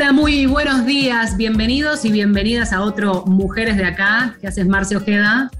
[0.00, 4.34] Hola, muy buenos días, bienvenidos y bienvenidas a otro Mujeres de Acá.
[4.40, 5.50] ¿Qué haces, Marcia Ojeda?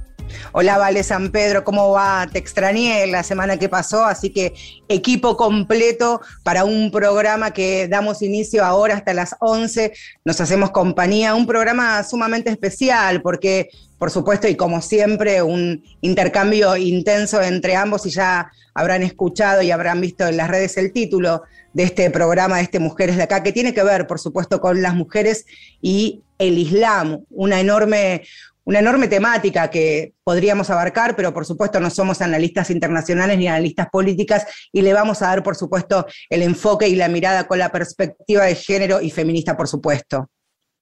[0.53, 2.27] Hola, Vale San Pedro, ¿cómo va?
[2.27, 4.55] Te extrañé la semana que pasó, así que
[4.89, 9.93] equipo completo para un programa que damos inicio ahora hasta las 11.
[10.25, 16.79] Nos hacemos compañía, un programa sumamente especial porque, por supuesto, y como siempre, un intercambio
[16.79, 21.43] intenso entre ambos y ya habrán escuchado y habrán visto en las redes el título
[21.73, 24.83] de este programa, de este Mujeres de Acá, que tiene que ver, por supuesto, con
[24.83, 25.47] las mujeres
[25.81, 28.23] y el Islam, una enorme,
[28.65, 33.89] una enorme temática que podríamos abarcar, pero por supuesto no somos analistas internacionales ni analistas
[33.91, 37.71] políticas y le vamos a dar, por supuesto, el enfoque y la mirada con la
[37.71, 40.31] perspectiva de género y feminista, por supuesto.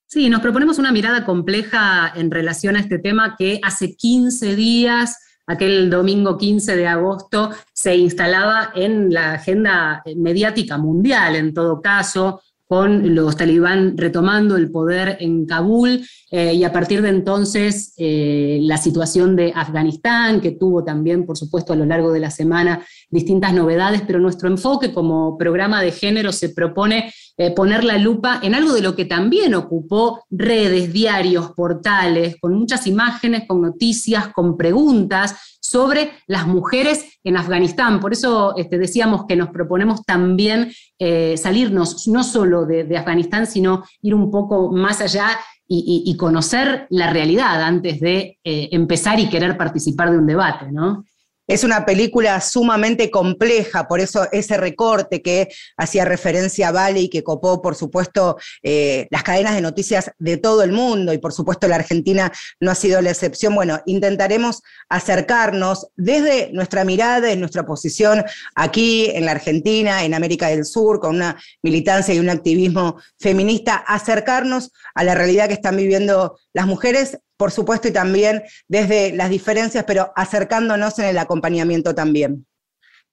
[0.07, 5.17] Sí, nos proponemos una mirada compleja en relación a este tema que hace 15 días
[5.49, 12.41] aquel domingo 15 de agosto se instalaba en la agenda mediática mundial, en todo caso,
[12.69, 18.59] con los talibán retomando el poder en Kabul eh, y a partir de entonces eh,
[18.61, 22.85] la situación de Afganistán, que tuvo también, por supuesto, a lo largo de la semana
[23.09, 28.39] distintas novedades, pero nuestro enfoque como programa de género se propone eh, poner la lupa
[28.43, 34.27] en algo de lo que también ocupó redes, diarios, portales, con muchas imágenes, con noticias,
[34.27, 37.99] con preguntas sobre las mujeres en Afganistán.
[37.99, 43.83] Por eso este, decíamos que nos proponemos también eh, salirnos no solo de, Afganistán, sino
[44.01, 45.27] ir un poco más allá
[45.71, 51.03] y, conocer la realidad antes de eh, empezar y querer participar de un debate, ¿no?
[51.49, 55.47] Es una película sumamente compleja, por eso ese recorte que
[55.77, 60.37] hacía referencia a Vale y que copó, por supuesto, eh, las cadenas de noticias de
[60.37, 63.55] todo el mundo y por supuesto la Argentina no ha sido la excepción.
[63.55, 68.23] Bueno, intentaremos acercarnos desde nuestra mirada, en nuestra posición
[68.53, 73.73] aquí en la Argentina, en América del Sur, con una militancia y un activismo feminista,
[73.73, 79.29] acercarnos a la realidad que están viviendo las mujeres por supuesto, y también desde las
[79.29, 82.45] diferencias, pero acercándonos en el acompañamiento también.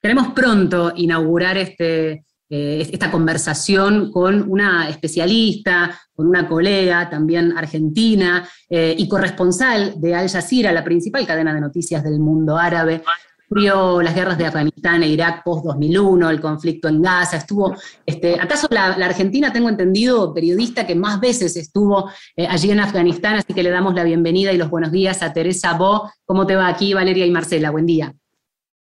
[0.03, 8.49] Queremos pronto inaugurar este, eh, esta conversación con una especialista, con una colega también argentina
[8.69, 13.03] eh, y corresponsal de Al Jazeera, la principal cadena de noticias del mundo árabe,
[13.49, 18.67] sufrió las guerras de Afganistán e Irak post-2001, el conflicto en Gaza, estuvo, este, acaso
[18.71, 23.63] la, Argentina, tengo entendido, periodista que más veces estuvo eh, allí en Afganistán, así que
[23.63, 26.11] le damos la bienvenida y los buenos días a Teresa Bo.
[26.25, 27.71] ¿Cómo te va aquí, Valeria y Marcela?
[27.71, 28.15] Buen día.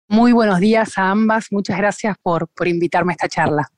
[0.08, 3.68] Muy buenos días a ambas, muchas gracias por, por invitarme a esta charla.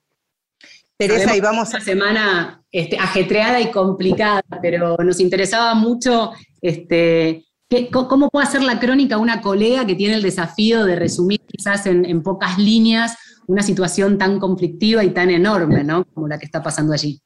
[0.97, 1.77] Teresa, y vamos a...
[1.77, 7.46] Una semana este, ajetreada y complicada, pero nos interesaba mucho este,
[7.91, 12.23] ¿Cómo puede hacer la crónica una colega que tiene el desafío de resumir quizás en,
[12.23, 13.17] pocas líneas
[13.47, 16.05] una situación tan conflictiva y tan enorme, ¿no?
[16.05, 17.21] Como la que está pasando allí.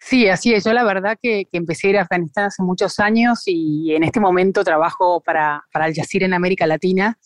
[0.00, 0.64] Sí, así es.
[0.64, 4.18] Yo la verdad que, empecé a ir a Afganistán hace muchos años y en este
[4.18, 7.16] momento trabajo para, para Al Jazeera en América Latina.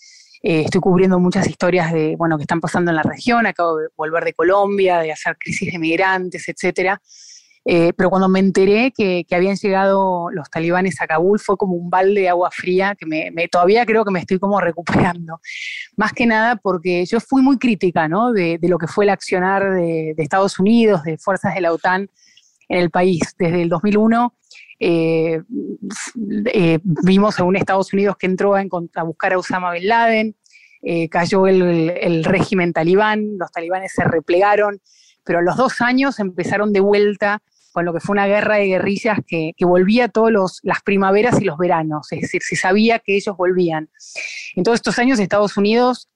[0.43, 3.47] Eh, estoy cubriendo muchas historias de, bueno, que están pasando en la región.
[3.47, 7.00] Acabo de volver de Colombia, de hacer crisis de migrantes, etcétera.
[7.71, 11.91] Eh, pero cuando me enteré que, habían llegado los talibanes a Kabul fue como un
[11.91, 15.39] balde de agua fría que me, todavía creo que me estoy como recuperando.
[15.95, 18.33] Más que nada porque yo fui muy crítica ¿no?
[18.33, 22.09] de, lo que fue el accionar de, Estados Unidos, de fuerzas de la OTAN
[22.71, 23.34] en el país.
[23.39, 24.35] Desde el 2001
[24.81, 25.43] eh,
[26.47, 28.65] eh, vimos a un Estados Unidos que entró a,
[29.03, 30.37] buscar a Osama Bin Laden,
[31.11, 34.81] cayó el, el régimen talibán, los talibanes se replegaron,
[35.23, 37.43] pero a los dos años empezaron de vuelta
[37.78, 41.56] con lo que fue una guerra de guerrillas que, volvía todas las primaveras y los
[41.56, 43.89] veranos, es decir, se sabía que ellos volvían.
[44.56, 46.09] En todos estos años Estados Unidos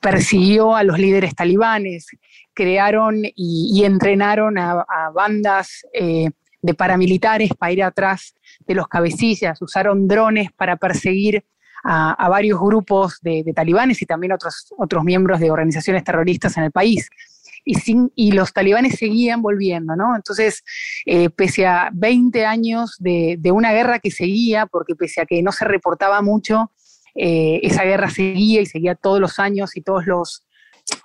[0.00, 2.08] persiguió a los líderes talibanes,
[2.52, 6.30] crearon y, entrenaron a, bandas eh,
[6.62, 8.34] de paramilitares para ir atrás
[8.66, 11.44] de los cabecillas, usaron drones para perseguir
[11.84, 16.64] a, varios grupos de, de, talibanes y también otros, otros miembros de organizaciones terroristas en
[16.64, 17.08] el país
[18.14, 20.16] y, los talibanes seguían volviendo, ¿no?
[20.16, 20.64] Entonces,
[21.04, 25.52] eh, pese a 20 años de, una guerra que seguía, porque pese a que no
[25.52, 26.72] se reportaba mucho,
[27.14, 30.46] eh, esa guerra seguía y seguía todos los años y todos los,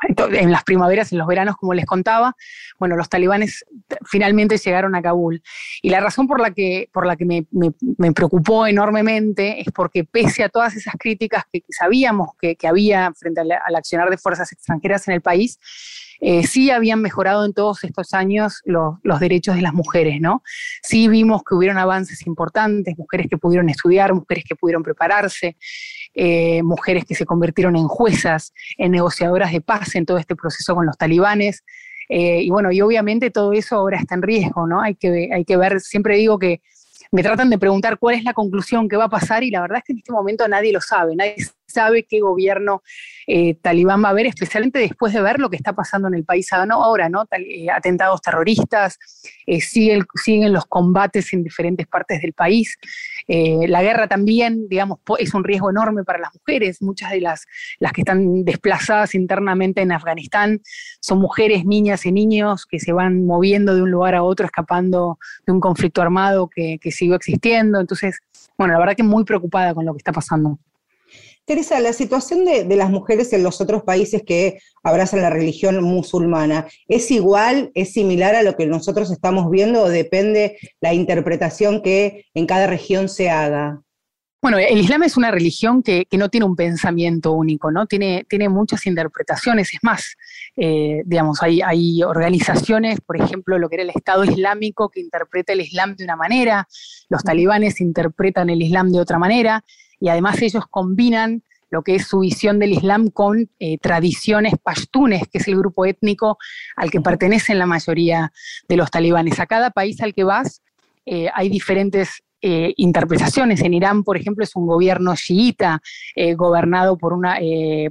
[0.07, 2.35] en las primaveras, en los veranos, como les contaba,
[2.79, 3.65] bueno, los talibanes
[4.05, 5.41] finalmente llegaron a Kabul.
[5.81, 10.43] Y la razón por la que, por la que me, preocupó enormemente es porque pese
[10.43, 15.07] a todas esas críticas que, sabíamos que, había frente al, al accionar de fuerzas extranjeras
[15.07, 15.59] en el país,
[16.25, 20.41] eh, sí habían mejorado en todos estos años los derechos de las mujeres, ¿no?
[20.81, 25.57] Sí vimos que hubieron avances importantes, mujeres que pudieron estudiar, mujeres que pudieron prepararse,
[26.13, 30.75] eh, mujeres que se convirtieron en juezas, en negociadoras de paz en todo este proceso
[30.75, 31.63] con los talibanes.
[32.09, 34.81] y bueno, y obviamente todo eso ahora está en riesgo, ¿no?
[34.81, 36.61] Hay que, hay que ver, siempre digo que
[37.13, 39.77] me tratan de preguntar cuál es la conclusión que va a pasar y la verdad
[39.77, 41.35] es que en este momento nadie lo sabe, nadie
[41.67, 42.83] sabe qué gobierno
[43.27, 46.23] eh, talibán va a haber, especialmente después de ver lo que está pasando en el
[46.23, 47.25] país ahora, ¿no?
[47.31, 48.99] Eh, atentados terroristas,
[49.45, 52.77] eh, siguen, siguen, los combates en diferentes partes del país.
[53.27, 56.81] la guerra también, digamos, es un riesgo enorme para las mujeres.
[56.81, 57.45] Muchas de las,
[57.79, 60.61] las que están desplazadas internamente en Afganistán
[60.99, 65.17] son mujeres, niñas y niños que se van moviendo de un lugar a otro, escapando
[65.45, 67.79] de un conflicto armado que, que siguió existiendo.
[67.79, 68.19] Entonces,
[68.57, 70.59] bueno, la verdad que muy preocupada con lo que está pasando.
[71.45, 76.67] Teresa, la situación de, las mujeres en los otros países que abrazan la religión musulmana,
[76.87, 82.25] ¿es igual, es similar a lo que nosotros estamos viendo o depende la interpretación que
[82.33, 83.81] en cada región se haga?
[84.41, 87.87] Bueno, el Islam es una religión que, no tiene un pensamiento único, ¿no?
[87.87, 89.73] Tiene, tiene muchas interpretaciones.
[89.73, 90.17] Es más,
[90.57, 95.53] eh, digamos, hay, hay, organizaciones, por ejemplo, lo que era el Estado Islámico, que interpreta
[95.53, 96.67] el Islam de una manera,
[97.07, 99.63] los talibanes interpretan el Islam de otra manera,
[100.03, 105.29] y además ellos combinan lo que es su visión del Islam con eh, tradiciones pashtunes,
[105.29, 106.37] que es el grupo étnico
[106.75, 108.33] al que pertenecen la mayoría
[108.67, 109.39] de los talibanes.
[109.39, 110.61] A cada país al que vas
[111.05, 113.61] eh, hay diferentes eh, interpretaciones.
[113.61, 115.81] En Irán, por ejemplo, es un gobierno chiita,
[116.35, 117.39] gobernado por, una,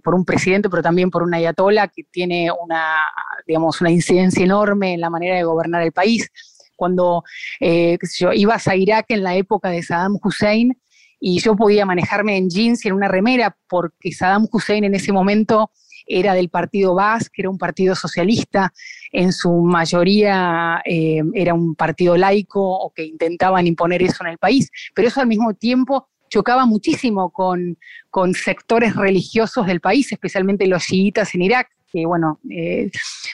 [0.04, 2.98] por un presidente, pero también por una ayatola que tiene una,
[3.46, 6.30] digamos, una incidencia enorme en la manera de gobernar el país.
[6.76, 7.24] Cuando
[7.58, 10.76] yo, ibas a Irak en la época de Saddam Hussein,
[11.24, 15.12] y yo podía manejarme en jeans y en una remera porque Saddam Hussein en ese
[15.12, 15.70] momento
[16.04, 18.72] era del partido Baas, que era un partido socialista,
[19.12, 24.38] en su mayoría eh, era un partido laico o que intentaban imponer eso en el
[24.38, 27.78] país, pero eso al mismo tiempo chocaba muchísimo con,
[28.10, 32.90] con sectores religiosos del país, especialmente los chiitas en Irak, que bueno, eh,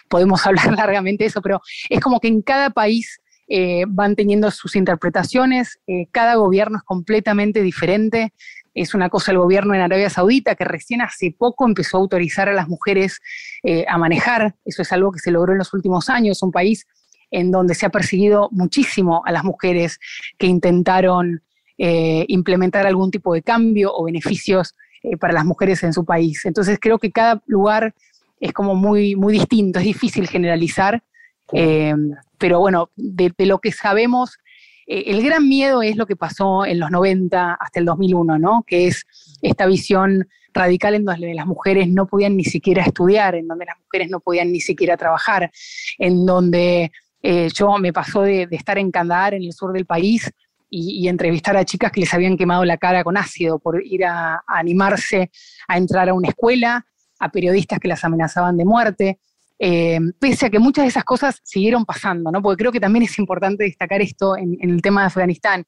[0.08, 3.18] podemos hablar largamente de eso, pero es como que en cada país
[3.50, 8.34] eh, van teniendo sus interpretaciones, eh, cada gobierno es completamente diferente.
[8.74, 12.48] Es una cosa el gobierno en Arabia Saudita que recién hace poco empezó a autorizar
[12.50, 13.20] a las mujeres
[13.62, 14.54] eh, a manejar.
[14.66, 16.42] Eso es algo que se logró en los últimos años.
[16.42, 16.86] Un país
[17.30, 19.98] en donde se ha perseguido muchísimo a las mujeres
[20.38, 21.42] que intentaron
[21.80, 24.74] implementar algún tipo de cambio o beneficios
[25.20, 26.44] para las mujeres en su país.
[26.44, 27.94] Entonces creo que cada lugar
[28.40, 31.04] es como muy, muy distinto, es difícil generalizar,
[31.52, 31.94] eh,
[32.38, 34.38] pero bueno, de, lo que sabemos,
[34.86, 38.64] eh, el gran miedo es lo que pasó en los 90 hasta el 2001, ¿no?
[38.66, 39.04] Que es
[39.42, 43.76] esta visión radical en donde las mujeres no podían ni siquiera estudiar, en donde las
[43.78, 45.50] mujeres no podían ni siquiera trabajar,
[45.98, 46.90] en donde
[47.22, 50.30] eh, yo me pasó de, estar en Kandahar, en el sur del país,
[50.70, 54.42] y, entrevistar a chicas que les habían quemado la cara con ácido por ir a
[54.46, 55.30] animarse
[55.66, 56.84] a entrar a una escuela,
[57.18, 59.18] a periodistas que las amenazaban de muerte.
[59.58, 62.40] Eh, pese a que muchas de esas cosas siguieron pasando, ¿no?
[62.40, 65.64] Porque creo que también es importante destacar esto en, el tema de Afganistán,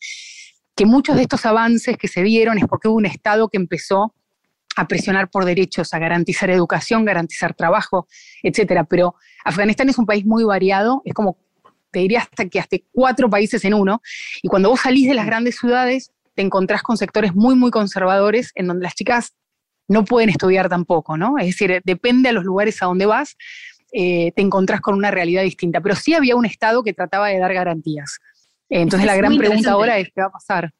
[0.76, 4.14] que muchos de estos avances que se dieron es porque hubo un Estado que empezó
[4.76, 8.06] a presionar por derechos, a garantizar educación, garantizar trabajo,
[8.42, 8.84] etcétera.
[8.84, 11.36] Pero Afganistán es un país muy variado, es como,
[11.90, 14.00] te diría hasta que hasta cuatro países en uno,
[14.40, 18.52] y cuando vos salís de las grandes ciudades, te encontrás con sectores muy, muy conservadores,
[18.54, 19.34] en donde las chicas
[19.88, 21.36] no pueden estudiar tampoco, ¿no?
[21.36, 23.36] Es decir, depende a los lugares a donde vas,
[23.92, 25.80] eh, te encontrás con una realidad distinta.
[25.80, 28.18] Pero sí había un Estado que trataba de dar garantías.
[28.68, 30.72] Entonces la gran pregunta ahora es qué va a pasar.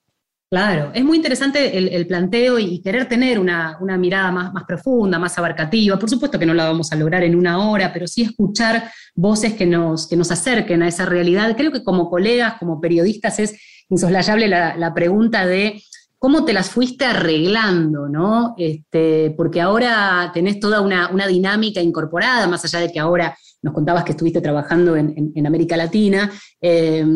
[0.53, 5.39] Claro, es muy interesante el, planteo y querer tener una, mirada más, más, profunda, más
[5.39, 5.97] abarcativa.
[5.97, 9.55] Por supuesto que no la vamos a lograr en una hora, pero sí escuchar voces
[9.55, 11.57] que nos, que nos acerquen a esa realidad.
[11.57, 15.81] Creo que como colegas, como periodistas, es insoslayable la, la pregunta de
[16.21, 18.55] cómo te las fuiste arreglando, ¿no?
[18.59, 24.05] Este, porque ahora tenés toda una, dinámica incorporada, más allá de que ahora nos contabas
[24.05, 27.07] que estuviste trabajando en, América Latina, eh,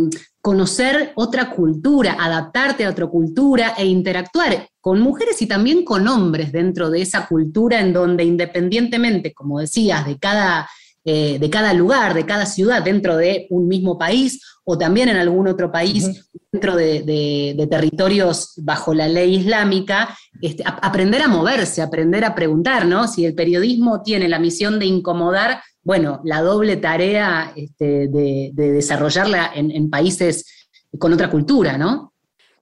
[0.41, 6.51] conocer otra cultura, adaptarte a otra cultura e interactuar con mujeres y también con hombres
[6.51, 10.67] dentro de esa cultura en donde independientemente, como decías, de cada
[11.07, 15.19] eh, de cada lugar, de cada ciudad dentro de un mismo país o también en
[15.19, 22.25] algún otro país dentro de, territorios bajo la ley islámica, este, aprender a moverse, aprender
[22.25, 23.07] a preguntar, ¿no?
[23.07, 29.51] Si el periodismo tiene la misión de incomodar, bueno, la doble tarea este, de, desarrollarla
[29.55, 30.69] en, países
[30.99, 32.15] con otra cultura, ¿no?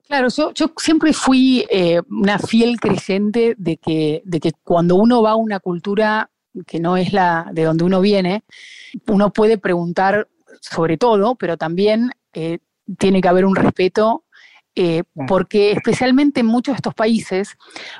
[0.05, 5.31] Claro, yo, siempre fui eh, una fiel creyente de que, de que cuando uno va
[5.31, 6.29] a una cultura
[6.65, 8.43] que no es la de donde uno viene,
[9.07, 10.27] uno puede preguntar
[10.61, 12.59] sobre todo, pero también eh,
[12.97, 14.23] tiene que haber un respeto,
[14.75, 17.57] eh, porque especialmente en muchos de estos países,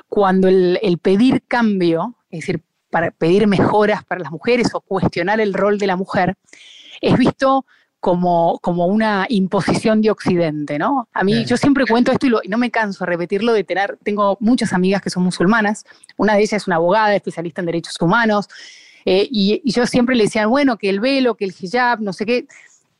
[0.08, 5.54] cuando el, pedir cambio, es decir, para pedir mejoras para las mujeres o cuestionar el
[5.54, 6.36] rol de la mujer,
[7.00, 7.66] es visto
[8.04, 11.08] como, como una imposición de Occidente, ¿no?
[11.14, 14.36] A mí, yo siempre cuento esto y, no me canso de repetirlo, de tener, tengo
[14.40, 15.86] muchas amigas que son musulmanas,
[16.18, 18.46] una de ellas es una abogada, especialista en derechos humanos,
[19.06, 22.26] eh, y, yo siempre le decía, bueno, que el velo, que el hijab, no sé
[22.26, 22.46] qué,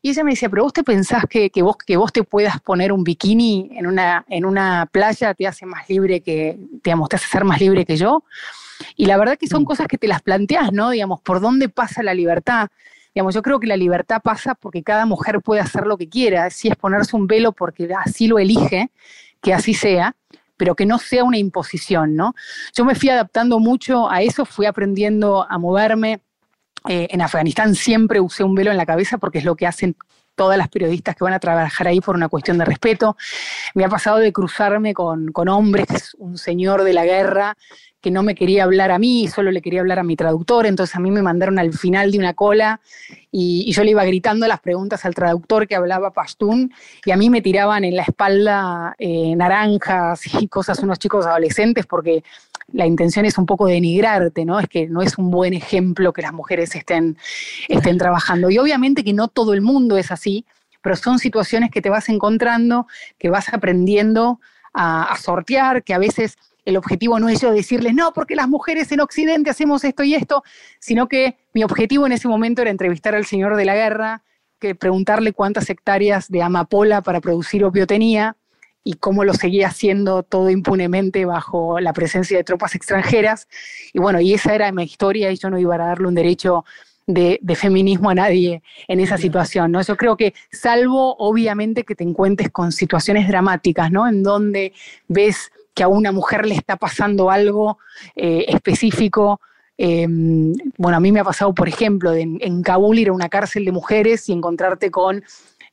[0.01, 2.59] y ella me decía, pero vos te pensás que, que, vos, que vos te puedas
[2.63, 7.17] poner un bikini en una, en una playa te hace más libre que, digamos, te
[7.17, 8.25] hace ser más libre que yo.
[8.97, 9.67] Y la verdad que son mm.
[9.67, 10.89] cosas que te las planteas, ¿no?
[10.89, 12.69] Digamos, ¿por dónde pasa la libertad?
[13.14, 16.68] Yo creo que la libertad pasa porque cada mujer puede hacer lo que quiera, si
[16.68, 18.90] es ponerse un velo porque así lo elige,
[19.40, 20.16] que así sea,
[20.56, 22.35] pero que no sea una imposición, ¿no?
[22.75, 26.21] Yo me fui adaptando mucho a eso, fui aprendiendo a moverme,
[26.88, 29.97] eh, en Afganistán siempre usé un velo en la cabeza porque es lo que hacen
[30.35, 33.17] todas las periodistas que van a trabajar ahí por una cuestión de respeto.
[33.75, 37.57] Me ha pasado de cruzarme con, con hombres, un señor de la guerra
[38.05, 40.95] que no me quería hablar a mí, solo le quería hablar a mi traductor, entonces
[40.95, 42.83] a mí me mandaron al final de una cola
[43.31, 46.71] y, yo le iba gritando las preguntas al traductor que hablaba pastún
[47.03, 51.87] y a mí me tiraban en la espalda eh, naranjas y cosas unos chicos adolescentes
[51.87, 52.23] porque
[52.73, 54.59] la intención es un poco denigrarte, ¿no?
[54.59, 57.16] Es que no es un buen ejemplo que las mujeres estén,
[57.68, 58.50] estén trabajando.
[58.50, 60.47] Y obviamente que no todo el mundo es así,
[60.83, 62.87] pero son situaciones que te vas encontrando,
[63.18, 64.40] que vas aprendiendo
[64.75, 68.90] a, sortear, que a veces el objetivo no es yo decirles, no, porque las mujeres
[68.92, 70.42] en Occidente hacemos esto y esto,
[70.78, 74.23] sino que mi objetivo en ese momento era entrevistar al señor de la guerra,
[74.59, 78.37] que preguntarle cuántas hectáreas de amapola para producir opio tenía,
[78.85, 83.49] y cómo lo seguía haciendo todo impunemente bajo la presencia de tropas extranjeras.
[83.95, 86.64] Y bueno, y esa era mi historia y yo no iba a darle un derecho
[87.07, 89.83] de, feminismo a nadie en esa situación, ¿no?
[89.83, 94.07] Yo creo que salvo obviamente que te encuentres con situaciones dramáticas, ¿no?
[94.07, 94.73] En donde
[95.09, 97.79] ves que a una mujer le está pasando algo
[98.14, 99.41] eh, específico,
[99.76, 103.29] em, bueno, a mí me ha pasado, por ejemplo, en, en Kabul ir a una
[103.29, 105.25] cárcel de mujeres y encontrarte con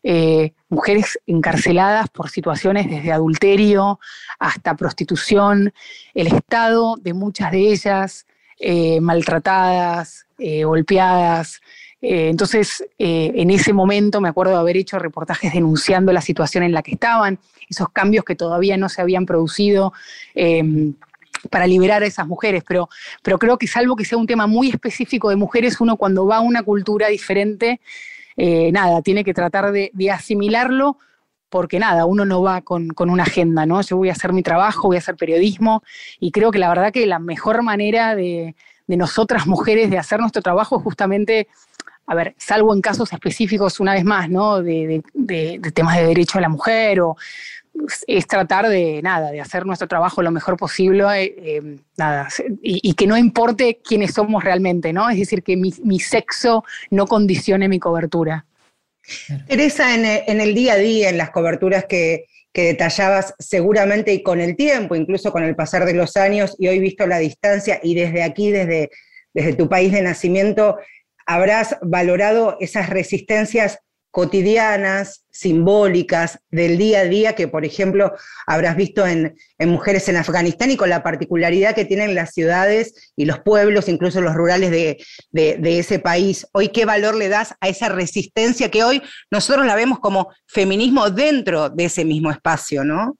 [0.04, 4.00] eh, mujeres encarceladas por situaciones desde adulterio
[4.40, 5.74] hasta prostitución,
[6.16, 8.26] el estado de muchas de ellas
[8.60, 11.62] eh, maltratadas, eh, golpeadas.
[12.02, 16.82] entonces, en ese momento me acuerdo de haber hecho reportajes denunciando la situación en la
[16.82, 17.38] que estaban,
[17.70, 19.94] esos cambios que todavía no se habían producido
[20.34, 20.96] em,
[21.50, 22.90] para liberar a esas mujeres, pero,
[23.22, 26.38] pero creo que salvo que sea un tema muy específico de mujeres, uno cuando va
[26.38, 27.80] a una cultura diferente
[28.38, 30.98] eh, nada, tiene que tratar de, asimilarlo
[31.50, 33.82] porque nada, uno no va con, una agenda, ¿no?
[33.82, 35.84] Yo voy a hacer mi trabajo, voy a hacer periodismo
[36.20, 38.56] y creo que la verdad que la mejor manera de,
[38.88, 41.48] nosotras mujeres de hacer nuestro trabajo es justamente
[42.08, 44.62] a ver, salvo en casos específicos, una vez más, ¿no?
[44.62, 47.16] De, de, temas de derecho a la mujer o
[48.08, 52.28] es tratar de nada, de hacer nuestro trabajo lo mejor posible, eh, eh, nada,
[52.62, 55.10] y, que no importe quiénes somos realmente, ¿no?
[55.10, 58.46] Es decir, que mi, sexo no condicione mi cobertura.
[59.48, 64.58] Teresa, en, el día a día, en las coberturas que, detallabas seguramente y con el
[64.58, 68.24] tiempo, incluso con el pasar de los años, y hoy visto la distancia, y desde
[68.24, 68.90] aquí, desde,
[69.34, 70.78] desde tu país de nacimiento,
[71.26, 73.80] habrás valorado esas resistencias
[74.12, 78.12] cotidianas, simbólicas, del día a día, que por ejemplo
[78.46, 83.26] habrás visto en, mujeres en Afganistán y con la particularidad que tienen las ciudades y
[83.26, 86.46] los pueblos, incluso los rurales de, de, ese país.
[86.52, 89.02] Hoy, ¿qué valor le das a esa resistencia que hoy
[89.32, 93.16] nosotros la vemos como feminismo dentro de ese mismo espacio, ¿no?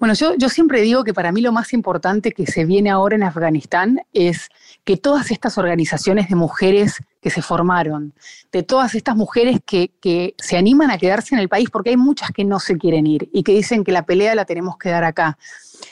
[0.00, 3.14] Bueno, yo, yo siempre digo que para mí lo más importante que se viene ahora
[3.14, 4.48] en Afganistán es
[4.82, 8.14] que todas estas organizaciones de mujeres que se formaron,
[8.50, 11.96] de todas estas mujeres que, que, se animan a quedarse en el país, porque hay
[11.96, 14.88] muchas que no se quieren ir y que dicen que la pelea la tenemos que
[14.88, 15.38] dar acá,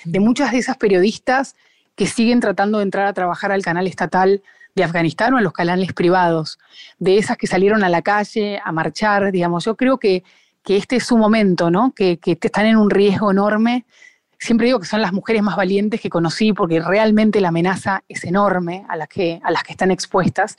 [0.04, 1.54] de muchas de esas periodistas
[1.94, 4.42] que siguen tratando de entrar a trabajar al canal estatal
[4.74, 6.58] de Afganistán o a los canales privados,
[6.98, 10.22] de esas que salieron a la calle a marchar, digamos, yo creo que
[10.68, 11.92] que este es su momento, ¿no?
[11.92, 13.86] Que, que están en un riesgo enorme.
[14.38, 18.24] Siempre digo que son las mujeres más valientes que conocí porque realmente la amenaza es
[18.24, 20.56] enorme a las que, a las que están expuestas,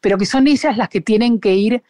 [0.00, 1.82] pero que son ellas las que tienen que ir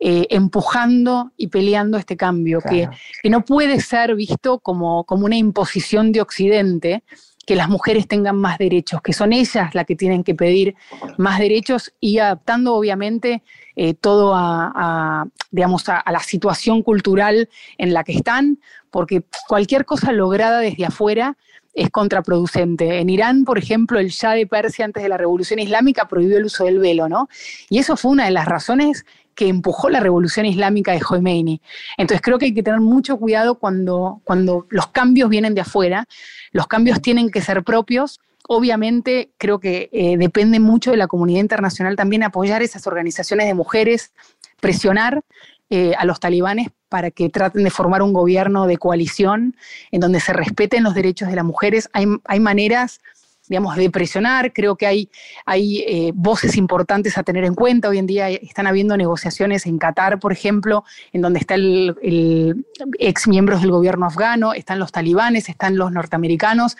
[0.00, 2.88] eh, empujando y peleando este cambio, que,
[3.22, 7.02] que, no puede ser visto como, como una imposición de Occidente,
[7.48, 10.76] que las mujeres tengan más derechos, que son ellas las que tienen que pedir
[11.16, 13.42] más derechos y adaptando obviamente
[13.80, 18.58] eh, todo a, digamos, a, la situación cultural en la que están,
[18.90, 21.36] porque cualquier cosa lograda desde afuera
[21.74, 22.98] es contraproducente.
[22.98, 26.46] En Irán, por ejemplo, el Shah de Persia antes de la Revolución Islámica prohibió el
[26.46, 27.28] uso del velo, ¿no?
[27.70, 29.06] Y eso fue una de las razones
[29.36, 31.60] que empujó la revolución islámica de Khomeini.
[31.96, 36.08] Entonces creo que hay que tener mucho cuidado cuando, cuando los cambios vienen de afuera,
[36.50, 38.18] los cambios tienen que ser propios.
[38.48, 43.54] Obviamente creo que eh, depende mucho de la comunidad internacional también apoyar esas organizaciones de
[43.54, 44.12] mujeres,
[44.58, 45.22] presionar
[45.68, 49.54] eh, a los talibanes para que traten de formar un gobierno de coalición
[49.90, 51.90] en donde se respeten los derechos de las mujeres.
[51.92, 53.00] Hay, hay maneras
[53.48, 54.52] digamos, de presionar.
[54.52, 55.10] Creo que hay,
[55.46, 57.88] hay eh, voces importantes a tener en cuenta.
[57.88, 62.64] Hoy en día están habiendo negociaciones en Qatar, por ejemplo, en donde están el,
[62.98, 66.76] ex miembros del gobierno afgano, están los talibanes, están los norteamericanos,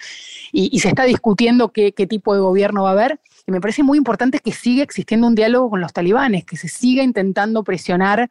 [0.53, 3.21] y, se está discutiendo qué, qué tipo de gobierno va a haber.
[3.47, 6.69] Y me parece muy importante que siga existiendo un diálogo con los talibanes, que se
[6.69, 8.31] siga intentando presionar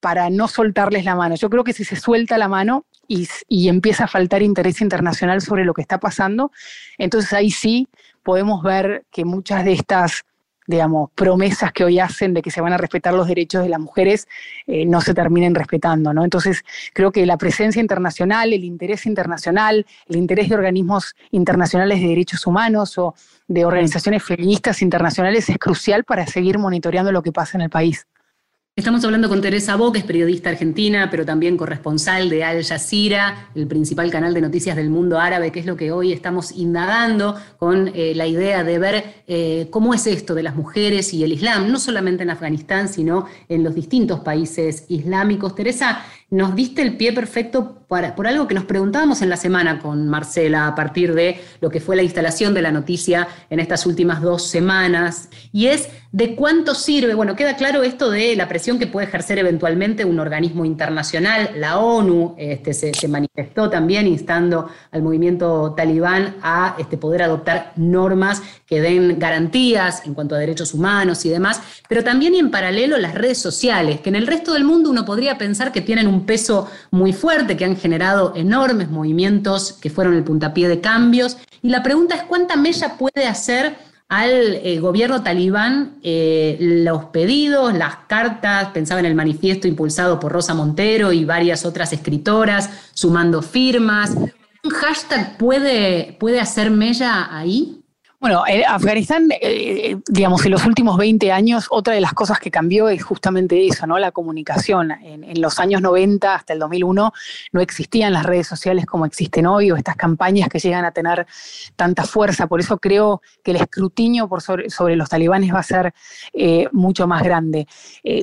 [0.00, 1.34] para no soltarles la mano.
[1.34, 5.64] Yo creo que si se suelta la mano y, empieza a faltar interés internacional sobre
[5.64, 6.52] lo que está pasando,
[6.98, 7.88] entonces ahí sí
[8.22, 10.24] podemos ver que muchas de estas
[10.66, 13.80] digamos, promesas que hoy hacen de que se van a respetar los derechos de las
[13.80, 14.28] mujeres
[14.66, 16.24] eh, no se terminen respetando, ¿no?
[16.24, 16.62] Entonces,
[16.92, 22.46] creo que la presencia internacional, el interés internacional, el interés de organismos internacionales de derechos
[22.46, 23.14] humanos o
[23.46, 28.06] de organizaciones feministas internacionales es crucial para seguir monitoreando lo que pasa en el país.
[28.78, 33.50] Estamos hablando con Teresa Bo, que es periodista argentina, pero también corresponsal de Al Jazeera,
[33.56, 37.34] el principal canal de noticias del mundo árabe, que es lo que hoy estamos indagando
[37.58, 41.32] con eh, la idea de ver eh, cómo es esto de las mujeres y el
[41.32, 45.56] Islam, no solamente en Afganistán, sino en los distintos países islámicos.
[45.56, 49.78] Teresa, nos diste el pie perfecto para, por algo que nos preguntábamos en la semana
[49.78, 53.86] con Marcela a partir de lo que fue la instalación de la noticia en estas
[53.86, 58.78] últimas dos semanas, y es de cuánto sirve, bueno, queda claro esto de la presión
[58.78, 65.02] que puede ejercer eventualmente un organismo internacional, la ONU este, se, manifestó también instando al
[65.02, 71.24] movimiento talibán a este, poder adoptar normas que den garantías en cuanto a derechos humanos
[71.24, 74.90] y demás, pero también en paralelo las redes sociales, que en el resto del mundo
[74.90, 79.90] uno podría pensar que tienen un peso muy fuerte, que han generado enormes movimientos que
[79.90, 81.36] fueron el puntapié de cambios.
[81.62, 83.76] Y la pregunta es cuánta mella puede hacer
[84.08, 90.32] al eh, gobierno talibán eh, los pedidos, las cartas, pensaba en el manifiesto impulsado por
[90.32, 94.16] Rosa Montero y varias otras escritoras, sumando firmas.
[94.16, 97.82] ¿Un hashtag puede, puede hacer mella ahí?
[98.20, 102.50] Bueno, Afganistán, eh, eh, digamos, en los últimos 20 años, otra de las cosas que
[102.50, 103.96] cambió es justamente eso, ¿no?
[104.00, 104.90] La comunicación.
[104.90, 107.12] En, los años 90 hasta el 2001
[107.52, 111.28] no existían las redes sociales como existen hoy o estas campañas que llegan a tener
[111.76, 112.48] tanta fuerza.
[112.48, 115.94] Por eso creo que el escrutinio por sobre, los talibanes va a ser
[116.32, 117.68] eh, mucho más grande.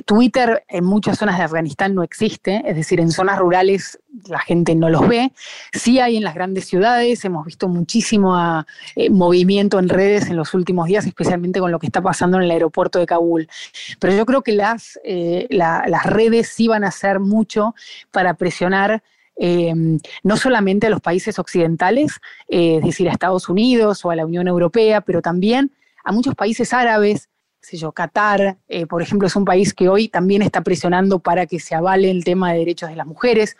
[0.04, 3.98] Twitter en muchas zonas de Afganistán no existe, es decir, en zonas rurales
[4.28, 5.32] la gente no los ve.
[5.72, 10.36] Sí hay en las grandes ciudades, hemos visto muchísimo ah, eh, movimiento en redes en
[10.36, 13.48] los últimos días, especialmente con lo que está pasando en el aeropuerto de Kabul.
[13.98, 17.74] Pero yo creo que las, eh, las redes sí van a hacer mucho
[18.10, 19.02] para presionar
[19.38, 24.16] em, no solamente a los países occidentales, eh, es decir, a Estados Unidos o a
[24.16, 25.72] la Unión Europea, pero también
[26.04, 27.28] a muchos países árabes,
[27.72, 31.74] yo, Qatar, por ejemplo, es un país que hoy también está presionando para que se
[31.74, 33.56] avale el tema de derechos de las mujeres.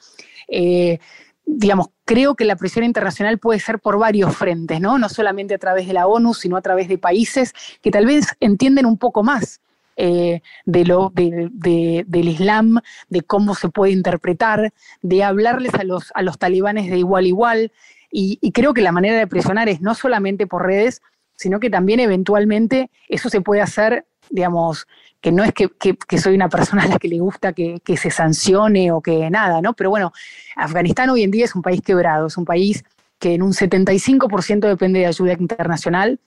[0.48, 0.98] Eh,
[1.46, 4.98] digamos, creo que la presión internacional puede ser por varios frentes, ¿no?
[4.98, 8.26] No solamente a través de la ONU, sino a través de países que tal vez
[8.40, 9.60] entienden un poco más
[9.96, 16.22] eh, de lo, del Islam, de cómo se puede interpretar, de hablarles a los, a
[16.22, 17.72] los talibanes de igual a igual.
[18.10, 21.02] Y, creo que la manera de presionar es no solamente por redes,
[21.36, 24.86] sino que también eventualmente eso se puede hacer, digamos,
[25.20, 28.92] que no es que, soy una persona a la que le gusta que, se sancione
[28.92, 29.74] o que nada, ¿no?
[29.74, 30.12] Pero bueno,
[30.56, 32.84] Afganistán hoy en día es un país quebrado, es un país
[33.18, 36.20] que en un 75% depende de ayuda internacional,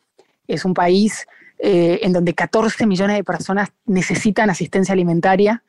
[0.48, 1.28] es un país
[1.60, 5.64] eh, en donde 14 millones de personas necesitan asistencia alimentaria.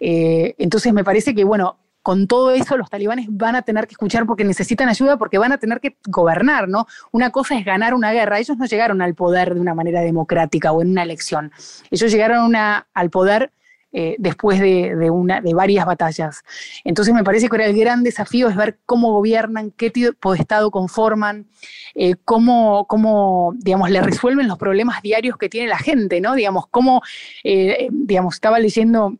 [0.00, 3.92] Eh, entonces me parece que, bueno, con todo eso los talibanes van a tener que
[3.92, 6.86] escuchar porque necesitan ayuda, porque van a tener que gobernar, ¿no?
[7.12, 8.38] Una cosa es ganar una guerra.
[8.38, 11.52] Ellos no llegaron al poder de una manera democrática o en una elección.
[11.90, 13.52] Ellos llegaron al poder
[13.94, 15.10] eh, después de,
[15.54, 16.42] varias batallas.
[16.82, 20.38] Entonces me parece que ahora el gran desafío es ver cómo gobiernan, qué tipo de
[20.38, 21.46] Estado conforman,
[21.94, 26.34] eh, cómo, cómo, le resuelven los problemas diarios que tiene la gente, ¿no?
[26.34, 27.02] Digamos, cómo,
[27.44, 29.18] eh, digamos, estaba leyendo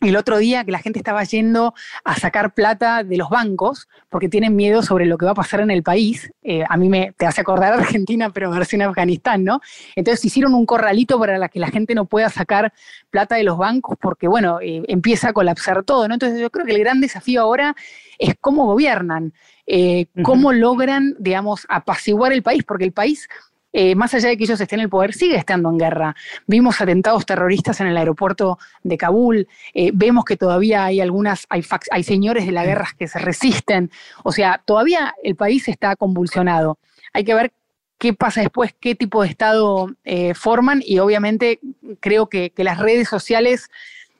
[0.00, 4.28] el otro día que la gente estaba yendo a sacar plata de los bancos porque
[4.28, 6.30] tienen miedo sobre lo que va a pasar en el país.
[6.42, 9.60] Eh, a mí me te hace acordar Argentina, pero versión Afganistán, ¿no?
[9.96, 12.72] Entonces hicieron un corralito para que la gente no pueda sacar
[13.10, 16.14] plata de los bancos porque, bueno, eh, empieza a colapsar todo, ¿no?
[16.14, 17.74] Entonces yo creo que el gran desafío ahora
[18.18, 19.32] es cómo gobiernan,
[19.66, 23.28] eh, cómo logran, digamos, apaciguar el país, porque el país
[23.72, 26.16] eh, más allá de que ellos estén en el poder, sigue estando en guerra.
[26.46, 31.64] Vimos atentados terroristas en el aeropuerto de Kabul, eh, vemos que todavía hay algunas, hay,
[31.90, 33.90] hay señores de la guerra que se resisten,
[34.24, 36.78] o sea, todavía el país está convulsionado.
[37.12, 37.52] Hay que ver
[37.98, 41.60] qué pasa después, qué tipo de Estado eh, forman y obviamente
[42.00, 43.70] creo que, que, las redes sociales,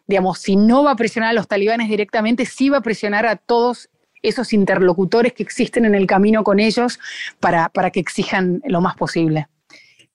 [0.06, 3.36] digamos, si no va a presionar a los talibanes directamente, sí va a presionar a
[3.36, 3.88] todos
[4.22, 6.98] esos interlocutores que existen en el camino con ellos
[7.40, 9.48] para, para que exijan lo más posible.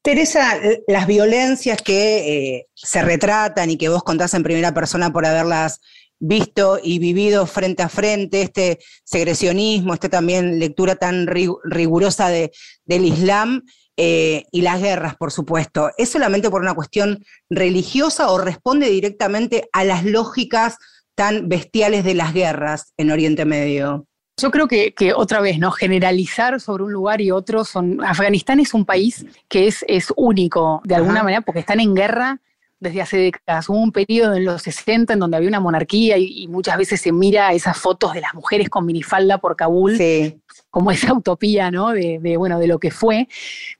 [0.01, 5.25] Teresa, las violencias que eh, se retratan y que vos contás en primera persona por
[5.25, 5.79] haberlas
[6.19, 12.51] visto y vivido frente a frente, este segresionismo, esta también lectura tan rigurosa de,
[12.85, 13.63] del Islam
[13.95, 19.69] eh, y las guerras, por supuesto, ¿es solamente por una cuestión religiosa o responde directamente
[19.71, 20.77] a las lógicas
[21.15, 24.05] tan bestiales de las guerras en Oriente Medio?
[24.37, 25.71] Yo creo que, otra vez, ¿no?
[25.71, 28.03] Generalizar sobre un lugar y otro son.
[28.03, 32.41] Afganistán es un país que es, es único, de alguna manera, porque están en guerra
[32.79, 33.69] desde hace décadas.
[33.69, 37.11] Hubo un periodo en los 60 en donde había una monarquía y, muchas veces se
[37.11, 39.97] mira esas fotos de las mujeres con minifalda por Kabul,
[40.71, 41.91] como esa utopía, ¿no?
[41.91, 43.27] De, de, bueno, de lo que fue.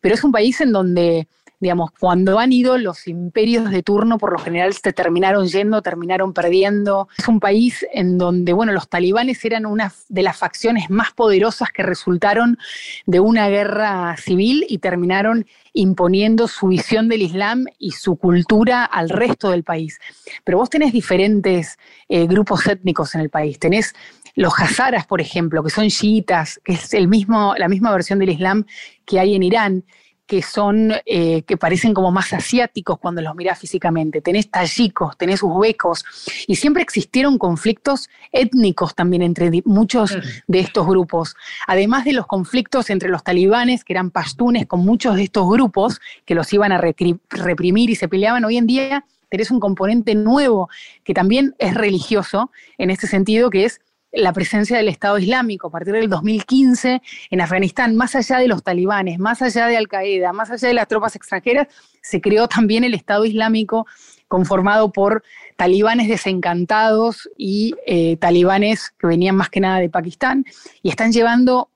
[0.01, 1.27] Pero es un país en donde
[1.63, 6.33] digamos, cuando han ido los imperios de turno, por lo general se terminaron yendo, terminaron
[6.33, 7.07] perdiendo.
[7.17, 11.69] Es un país en donde, bueno, los talibanes eran una de las facciones más poderosas
[11.69, 12.57] que resultaron
[13.05, 19.09] de una guerra civil y terminaron imponiendo su visión del Islam y su cultura al
[19.09, 19.99] resto del país.
[20.43, 21.77] Pero vos tenés diferentes
[22.09, 23.57] eh, grupos étnicos en el país.
[23.57, 23.95] Tenés
[24.35, 28.29] los hazaras, por ejemplo, que son chiitas, que es el mismo, la misma versión del
[28.29, 28.65] Islam
[29.05, 29.85] que hay en Irán
[30.25, 34.21] que son, eh, que parecen como más asiáticos cuando los mirás físicamente.
[34.21, 36.05] Tenés tayikos, tenés uzbecos,
[36.47, 40.15] y siempre existieron conflictos étnicos también entre muchos
[40.47, 41.35] de estos grupos.
[41.67, 45.99] Además de los conflictos entre los talibanes, que eran pashtunes, con muchos de estos grupos
[46.25, 50.69] que los iban a reprimir y se peleaban, hoy en día tenés un componente nuevo
[51.03, 53.81] que también es religioso en este sentido, que es
[54.13, 58.63] la presencia del Estado Islámico a partir del 2015 en Afganistán, más allá de los
[58.63, 61.67] talibanes, más allá de Al-Qaeda, más allá de las tropas extranjeras,
[62.01, 63.87] se creó también el Estado Islámico
[64.27, 65.23] conformado por
[65.57, 70.45] talibanes desencantados y eh, talibanes que venían más que nada de Pakistán
[70.81, 71.69] y están llevando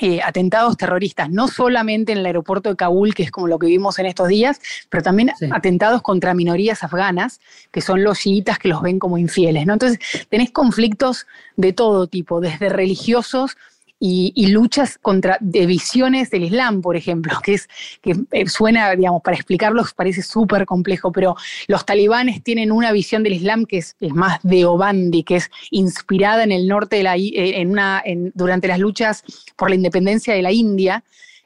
[0.00, 3.66] eh, atentados terroristas, no solamente en el aeropuerto de Kabul, que es como lo que
[3.66, 8.68] vimos en estos días, pero también atentados contra minorías afganas, que son los chiitas que
[8.68, 9.66] los ven como infieles.
[9.66, 9.74] ¿no?
[9.74, 9.98] Entonces,
[10.30, 11.26] tenés conflictos
[11.56, 13.58] de todo tipo, desde religiosos
[14.04, 17.68] y, luchas contra visiones del Islam, por ejemplo, que es
[18.00, 21.36] que eh, suena, digamos, para explicarlo parece súper complejo, pero
[21.68, 26.42] los talibanes tienen una visión del Islam que es, más de Obandi, que es inspirada
[26.42, 28.02] en el norte de la, eh, en una,
[28.34, 29.22] durante las luchas
[29.54, 31.04] por la independencia de la India.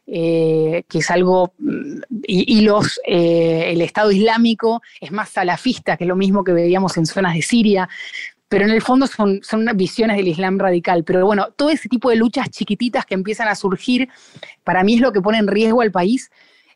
[0.09, 6.09] Eh, que es algo, mm, y, los, el Estado Islámico es más salafista, que es
[6.09, 7.89] lo mismo que veíamos en zonas de Siria
[8.49, 11.05] pero en el fondo son, son visiones del Islam radical.
[11.05, 14.09] Pero bueno, todo ese tipo de luchas chiquititas que empiezan a surgir,
[14.65, 16.31] para mí es lo que pone en riesgo al país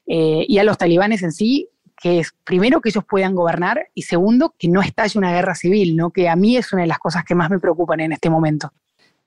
[0.06, 1.68] eh, y a los talibanes en sí,
[2.00, 5.96] que es primero que ellos puedan gobernar y segundo que no estalle una guerra civil,
[5.96, 6.10] ¿no?
[6.10, 8.72] que a mí es una de las cosas que más me preocupan en este momento.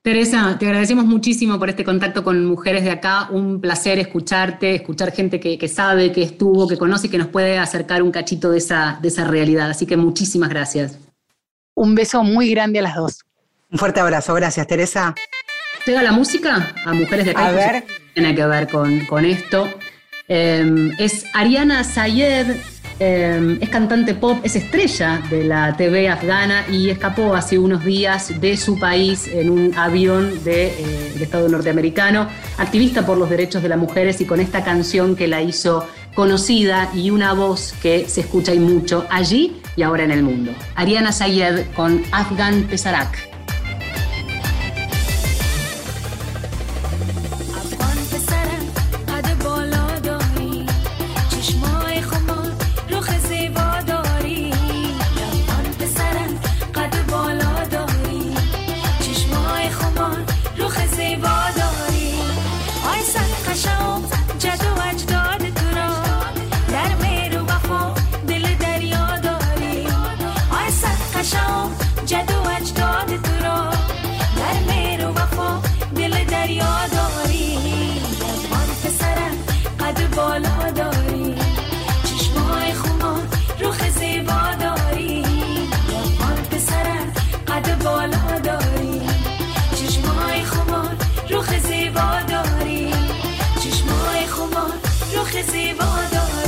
[0.02, 3.30] Teresa, te agradecemos muchísimo por este contacto con mujeres de acá.
[3.30, 7.28] Un placer escucharte, escuchar gente que, que, sabe, que estuvo, que conoce y que nos
[7.28, 9.70] puede acercar un cachito de esa, de esa realidad.
[9.70, 10.98] Así que muchísimas gracias.
[11.74, 13.24] Un beso muy grande a las dos.
[13.70, 15.14] Un fuerte abrazo, gracias Teresa.
[15.84, 17.48] Llega la música a mujeres de acá.
[17.48, 17.84] A ver.
[18.14, 19.68] Tiene que ver con, esto.
[20.28, 22.56] Em, es Ariana Sayed,
[23.00, 28.40] em, es cantante pop, es estrella de la TV afgana y escapó hace unos días
[28.40, 33.62] de su país en un avión del de, eh, Estado norteamericano, activista por los derechos
[33.62, 38.08] de las mujeres y con esta canción que la hizo conocida y una voz que
[38.08, 40.52] se escucha y mucho allí y ahora en el mundo.
[40.74, 43.33] Ariana Sayed con Afghan Pesarak.
[76.34, 77.58] دریا داری.
[78.32, 79.36] از من پسرم
[79.80, 81.34] قد بالا داری.
[82.04, 83.22] چشمای خمار
[83.60, 85.24] رخ زیبا داری.
[86.00, 87.12] از من پسرم
[87.48, 89.00] قد بالا داری.
[89.76, 90.96] چشمای خمار
[91.30, 92.92] رخ زیبا داری.
[93.62, 94.74] چشمای خمار
[95.16, 96.43] رخ زیبا داری.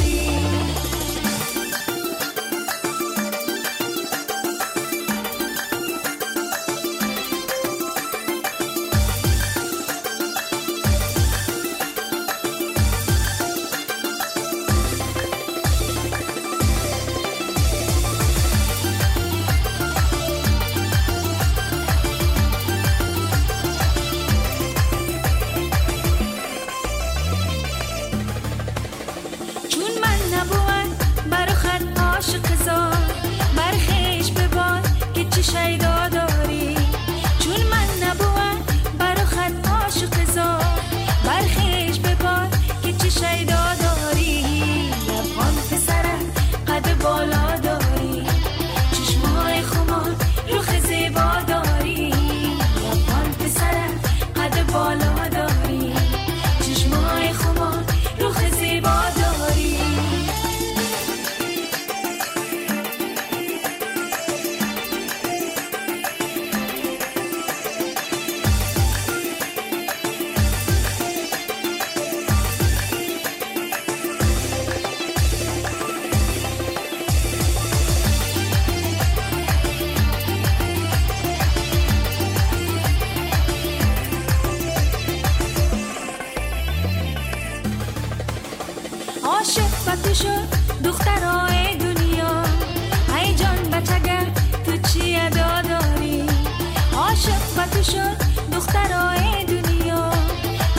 [97.77, 98.17] تو شد
[98.53, 100.11] دخترای دنیا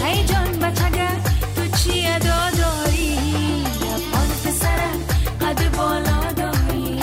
[0.05, 1.07] ای جان بچگه
[1.55, 3.17] تو چیه داداری
[3.81, 4.99] لبان پسرم
[5.41, 6.99] قد بالا داری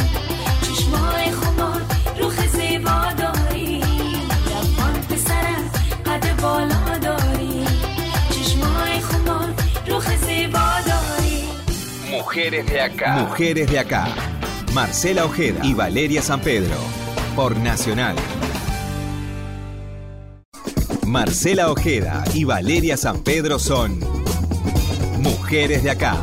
[0.63, 1.81] چشمای خمار
[2.21, 3.77] روخ زیبا داری
[4.47, 5.71] لبان پسرم
[6.07, 7.65] قد بالا داری
[8.31, 9.49] چشمای خمار
[9.87, 11.45] روخ زیبا داری
[12.11, 13.11] Mujeres de acá.
[13.25, 14.05] Mujeres de acá.
[14.73, 16.79] Marcela Ojeda y Valeria San Pedro.
[17.37, 18.17] Por Nacional.
[21.15, 24.01] Marcela Ojeda y Valeria San Pedro son
[25.21, 26.21] Mujeres de acá.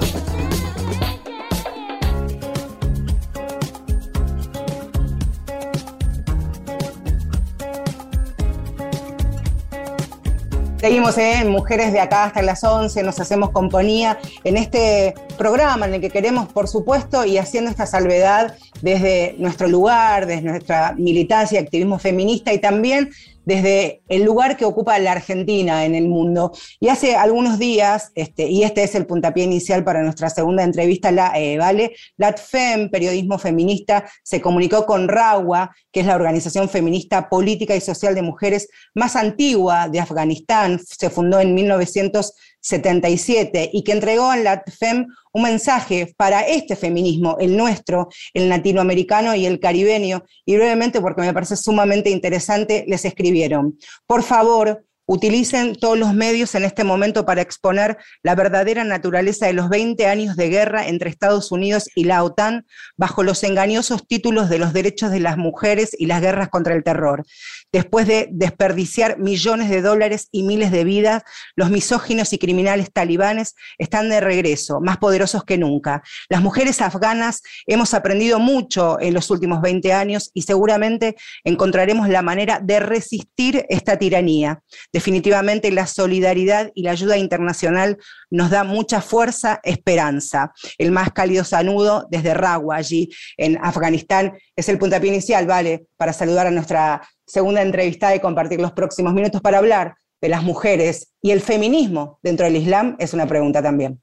[10.81, 15.93] Seguimos en Mujeres de acá hasta las 11, nos hacemos compañía en este programa en
[15.93, 21.61] el que queremos, por supuesto, y haciendo esta salvedad desde nuestro lugar, desde nuestra militancia
[21.61, 23.11] y activismo feminista y también
[23.51, 26.53] desde el lugar que ocupa la Argentina en el mundo.
[26.79, 31.11] Y hace algunos días, este, y este es el puntapié inicial para nuestra segunda entrevista,
[31.11, 31.93] la, eh, ¿vale?
[32.15, 38.15] LATFEM, Periodismo Feminista, se comunicó con RAWA, que es la organización feminista política y social
[38.15, 44.43] de mujeres más antigua de Afganistán, se fundó en 1900 77 y que entregó en
[44.43, 50.23] la FEM un mensaje para este feminismo, el nuestro, el latinoamericano y el caribeño.
[50.45, 56.55] Y brevemente, porque me parece sumamente interesante, les escribieron, por favor, utilicen todos los medios
[56.55, 61.09] en este momento para exponer la verdadera naturaleza de los 20 años de guerra entre
[61.09, 65.89] Estados Unidos y la OTAN bajo los engañosos títulos de los derechos de las mujeres
[65.99, 67.25] y las guerras contra el terror.
[67.73, 71.23] Después de desperdiciar millones de dólares y miles de vidas,
[71.57, 76.03] los misóginos y criminales talibanes están de regreso, más poderosos que nunca.
[76.29, 82.21] Las mujeres afganas hemos aprendido mucho en los últimos 20 años y seguramente encontraremos la
[82.21, 84.61] manera de resistir esta tiranía.
[85.01, 87.97] Definitivamente la solidaridad y la ayuda internacional
[88.29, 90.53] nos da mucha fuerza, esperanza.
[90.77, 95.87] El más cálido saludo desde Rawa, allí en Afganistán, es el puntapié inicial, ¿vale?
[95.97, 100.43] Para saludar a nuestra segunda entrevista y compartir los próximos minutos para hablar de las
[100.43, 103.99] mujeres y el feminismo dentro del Islam es una pregunta también.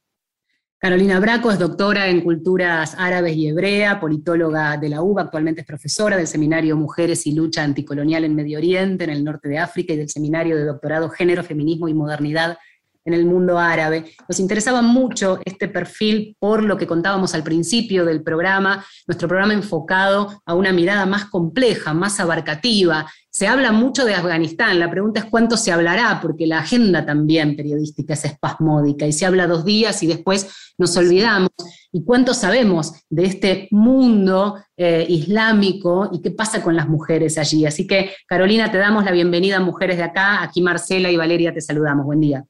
[0.80, 5.66] Carolina Braco es doctora en culturas árabes y hebrea, politóloga de la UBA, actualmente es
[5.66, 9.92] profesora del Seminario Mujeres y Lucha Anticolonial en Medio Oriente, en el norte de África,
[9.92, 12.58] y del Seminario de Doctorado Género, Feminismo y Modernidad
[13.04, 14.12] en el mundo árabe.
[14.28, 19.54] Nos interesaba mucho este perfil por lo que contábamos al principio del programa, nuestro programa
[19.54, 23.10] enfocado a una mirada más compleja, más abarcativa.
[23.30, 27.56] Se habla mucho de Afganistán, la pregunta es cuánto se hablará, porque la agenda también
[27.56, 31.50] periodística es espasmódica y se habla dos días y después nos olvidamos.
[31.92, 37.64] ¿Y cuánto sabemos de este mundo eh, islámico y qué pasa con las mujeres allí?
[37.64, 40.42] Así que, Carolina, te damos la bienvenida Mujeres de Acá.
[40.42, 42.04] Aquí Marcela y Valeria te saludamos.
[42.04, 42.44] Buen día.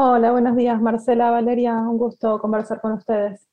[0.00, 3.48] Hola, buenos días, Marcela, Valeria, un gusto conversar con ustedes.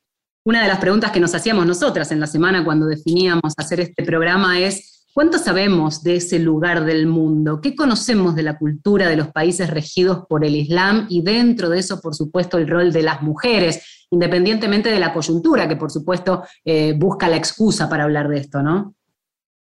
[0.46, 4.04] Una de las preguntas que nos hacíamos nosotras en la semana cuando definíamos hacer este
[4.04, 7.62] programa es, ¿cuánto sabemos de ese lugar del mundo?
[7.62, 11.80] ¿Qué conocemos de la cultura de los países regidos por el Islam y dentro de
[11.80, 16.44] eso, por supuesto, el rol de las mujeres, independientemente de la coyuntura, que por supuesto
[16.64, 18.94] eh, busca la excusa para hablar de esto, ¿no?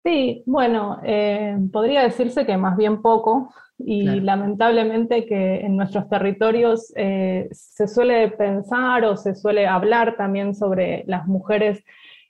[0.03, 6.93] Sí, bueno, eh, podría decirse que más bien poco, y lamentablemente que en nuestros territorios
[6.95, 11.83] eh, se suele pensar o se suele hablar también sobre las mujeres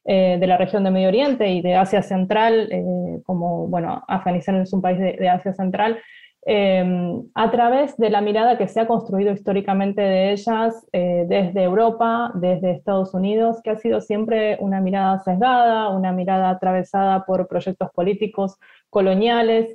[0.05, 4.55] eh, de la región de Medio Oriente y de Asia Central, eh, como, bueno, Afganistán
[4.61, 5.99] es un país de, Asia Central,
[6.45, 12.71] a través de la mirada que se ha construido históricamente de ellas desde Europa, desde
[12.71, 18.57] Estados Unidos, que ha sido siempre una mirada sesgada, una mirada atravesada por proyectos políticos
[18.89, 19.73] coloniales,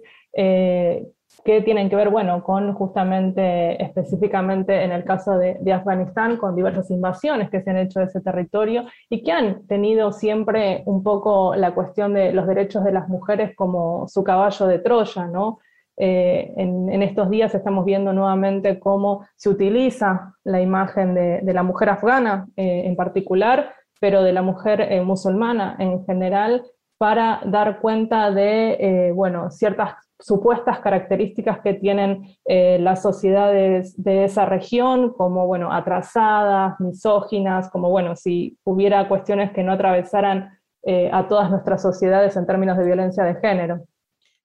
[1.44, 6.90] que tienen que ver, bueno, con justamente, específicamente en el caso de, Afganistán, con diversas
[6.90, 11.55] invasiones que se han hecho de ese territorio y que han tenido siempre un poco
[11.55, 15.59] la cuestión de los derechos de las mujeres como su caballo de Troya, ¿no?
[16.01, 21.88] Eh, en, estos días estamos viendo nuevamente cómo se utiliza la imagen de, la mujer
[21.88, 26.62] afgana eh, en particular, pero de la mujer eh, musulmana en general,
[26.98, 34.44] para dar cuenta de, bueno, ciertas supuestas características que tienen eh, las sociedades de esa
[34.44, 41.28] región, como bueno, atrasadas, misóginas, como bueno, si hubiera cuestiones que no atravesaran eh, a
[41.28, 43.84] todas nuestras sociedades en términos de violencia de género.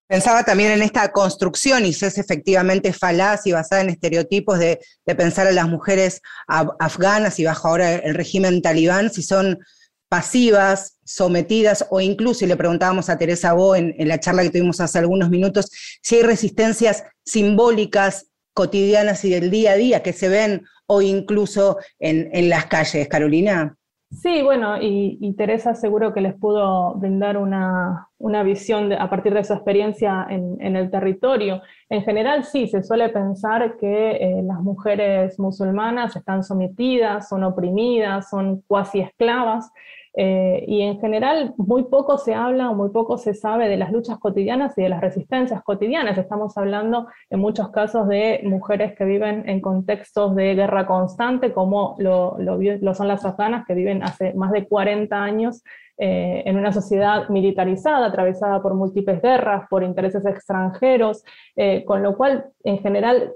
[0.08, 4.80] Pensaba también en esta construcción, y si es efectivamente falaz y basada en estereotipos de,
[5.18, 9.58] pensar a las mujeres afganas y bajo ahora el régimen talibán, si son
[10.14, 14.80] pasivas, sometidas, o incluso, y le preguntábamos a Teresa Bo en, la charla que tuvimos
[14.80, 15.72] hace algunos minutos,
[16.04, 21.80] si hay resistencias simbólicas, cotidianas y del día a día que se ven hoy incluso
[21.98, 23.76] en las calles, Carolina.
[24.22, 28.10] Sí, bueno, y, Teresa seguro que les pudo brindar una,
[28.44, 31.62] visión a partir de su experiencia en, el territorio.
[31.90, 38.30] En general, sí, se suele pensar que eh, las mujeres musulmanas están sometidas, son oprimidas,
[38.30, 39.72] son cuasi esclavas,
[40.16, 43.92] eh, y en general muy poco se habla o muy poco se sabe de las
[43.92, 46.18] luchas cotidianas y de las resistencias cotidianas.
[46.18, 51.96] Estamos hablando en muchos casos de mujeres que viven en contextos de guerra constante, como
[51.98, 52.38] lo,
[52.94, 55.64] son las afganas, que viven hace más de 40 años
[55.98, 61.24] eh, en una sociedad militarizada, atravesada por múltiples guerras, por intereses extranjeros,
[61.56, 63.34] eh, con lo cual en general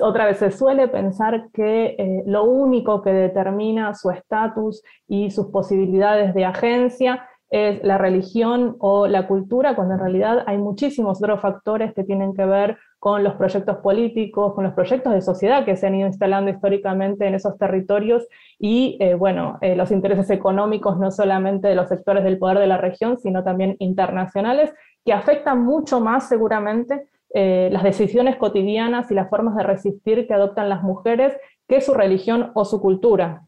[0.00, 5.46] otra vez se suele pensar que eh, lo único que determina su estatus y sus
[5.46, 11.40] posibilidades de agencia es la religión o la cultura, cuando en realidad hay muchísimos otros
[11.40, 15.76] factores que tienen que ver con los proyectos políticos, con los proyectos de sociedad que
[15.76, 18.26] se han ido instalando históricamente en esos territorios
[18.58, 22.66] y, eh, bueno, eh, los intereses económicos no solamente de los sectores del poder de
[22.66, 29.14] la región, sino también internacionales, que afectan mucho más seguramente eh, las decisiones cotidianas y
[29.14, 31.32] las formas de resistir que adoptan las mujeres
[31.66, 33.42] que su religión o su cultura.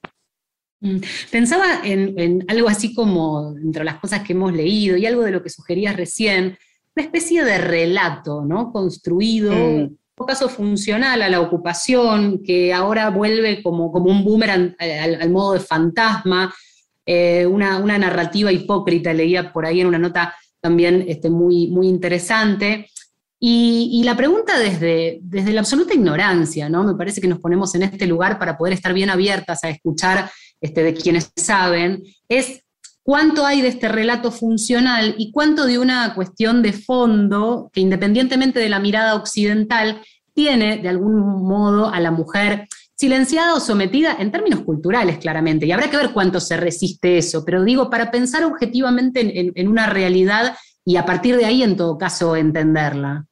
[0.80, 0.96] Mm.
[1.30, 5.40] Pensaba en, algo así como, entre las cosas que hemos leído y algo de lo
[5.40, 6.58] que sugerías recién,
[6.96, 8.72] una especie de relato, ¿no?
[8.72, 9.96] Construido, mm.
[10.18, 15.52] un caso funcional a la ocupación, que ahora vuelve como, como un boomerang al, modo
[15.52, 16.52] de fantasma,
[17.06, 22.88] eh, una, narrativa hipócrita, leía por ahí en una nota también este, muy, muy interesante.
[23.38, 26.84] Y, la pregunta desde, desde la absoluta ignorancia, ¿no?
[26.84, 30.30] Me parece que nos ponemos en este lugar para poder estar bien abiertas a escuchar
[30.60, 32.62] este, de quienes saben, es
[33.02, 38.58] cuánto hay de este relato funcional y cuánto de una cuestión de fondo que independientemente
[38.58, 40.00] de la mirada occidental
[40.34, 41.14] tiene de algún
[41.46, 45.66] modo a la mujer silenciada o sometida en términos culturales, claramente.
[45.66, 49.86] Y habrá que ver cuánto se resiste eso, pero digo, para pensar objetivamente en una
[49.86, 50.56] realidad
[50.88, 53.26] y a partir de ahí, en todo caso, entenderla?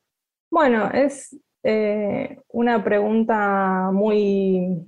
[0.51, 4.85] Bueno, es eh, una pregunta muy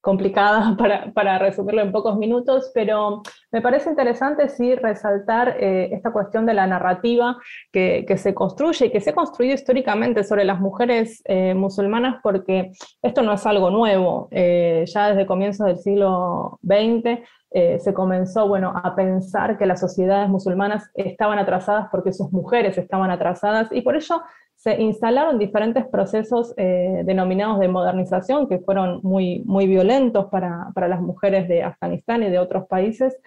[0.00, 0.76] complicada
[1.14, 6.54] para, resumirlo en pocos minutos, pero me parece interesante sí resaltar eh, esta cuestión de
[6.54, 7.36] la narrativa
[7.70, 12.72] que, se construye y que se ha construido históricamente sobre las mujeres eh, musulmanas, porque
[13.02, 14.28] esto no es algo nuevo.
[14.32, 17.20] ya desde comienzos del siglo XX
[17.52, 22.78] eh, se comenzó bueno, a pensar que las sociedades musulmanas estaban atrasadas porque sus mujeres
[22.78, 24.22] estaban atrasadas y por ello
[24.54, 30.86] se instalaron diferentes procesos eh, denominados de modernización que fueron muy, muy violentos para, para,
[30.86, 33.18] las mujeres de Afganistán y de otros países.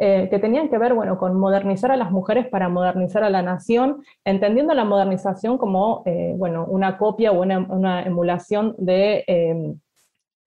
[0.00, 3.42] Eh, que tenían que ver bueno, con modernizar a las mujeres para modernizar a la
[3.42, 6.02] nación, entendiendo la modernización como
[6.36, 9.22] bueno, una copia o una, una emulación de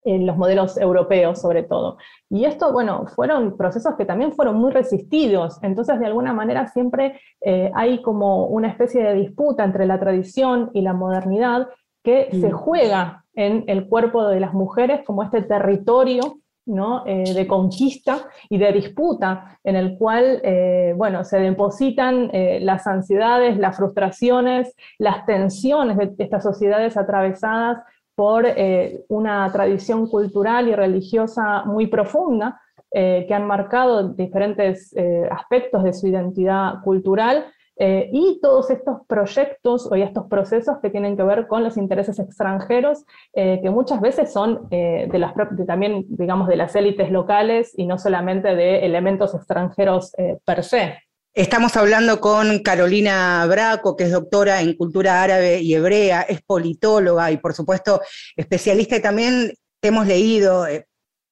[0.06, 1.98] en los modelos europeos sobre todo.
[2.30, 7.20] Y esto, bueno, fueron procesos que también fueron muy resistidos, entonces de alguna manera siempre
[7.42, 11.68] eh, hay como una especie de disputa entre la tradición y la modernidad
[12.04, 16.38] que se juega en el cuerpo de las mujeres como este territorio
[16.68, 17.04] ¿no?
[17.06, 22.30] Eh, de conquista y de disputa en el cual eh, bueno, se depositan
[22.62, 27.84] las ansiedades, las frustraciones, las tensiones de estas sociedades atravesadas
[28.16, 32.62] por eh, una tradición cultural y religiosa muy profunda
[32.92, 37.46] eh, que han marcado diferentes eh, aspectos de su identidad cultural
[37.78, 43.04] y todos estos proyectos o estos procesos que tienen que ver con los intereses extranjeros,
[43.34, 45.34] que muchas veces son de las,
[45.68, 50.14] también, digamos, de las élites locales y no solamente de elementos extranjeros
[50.46, 51.05] per se.
[51.36, 57.30] Estamos hablando con Carolina Braco, que es doctora en cultura árabe y hebrea, es politóloga
[57.30, 58.00] y por supuesto
[58.38, 60.88] especialista y también hemos leído eh,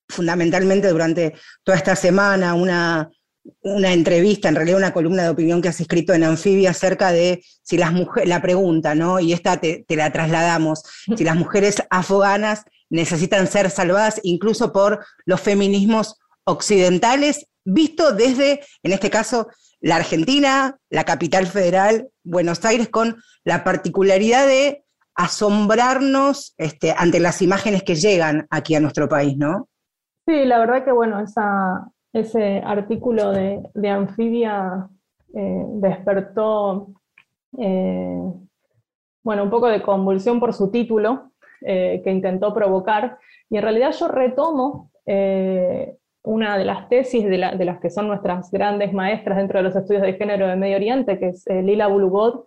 [0.09, 3.11] fundamentalmente durante toda esta semana una,
[3.61, 7.41] una entrevista, en realidad una columna de opinión que has escrito en Anfibia acerca de
[7.61, 9.21] si las mujeres, la pregunta, ¿no?
[9.21, 10.83] Y esta te, te, la trasladamos,
[11.15, 18.91] si las mujeres afganas necesitan ser salvadas incluso por los feminismos occidentales, visto desde, en
[18.91, 19.47] este caso,
[19.83, 27.41] la Argentina, la capital federal, Buenos Aires, con la particularidad de asombrarnos este, ante las
[27.41, 29.67] imágenes que llegan aquí a nuestro país, ¿no?
[30.25, 31.19] Sí, la verdad que bueno,
[32.13, 34.87] ese artículo de, Anfibia
[35.35, 36.87] eh, despertó
[37.51, 43.19] bueno, un poco de convulsión por su título que intentó provocar,
[43.49, 44.91] y en realidad yo retomo
[46.23, 50.01] una de las tesis de, las que son nuestras grandes maestras dentro de los estudios
[50.01, 52.45] de género de Medio Oriente, que es Lila Bulugod,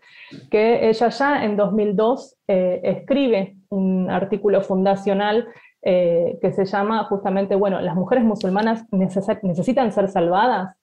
[0.51, 5.47] que ella ya en 2002 escribe un artículo fundacional
[5.89, 10.75] eh, que se llama justamente, bueno, las mujeres musulmanas necesitan ser salvadas,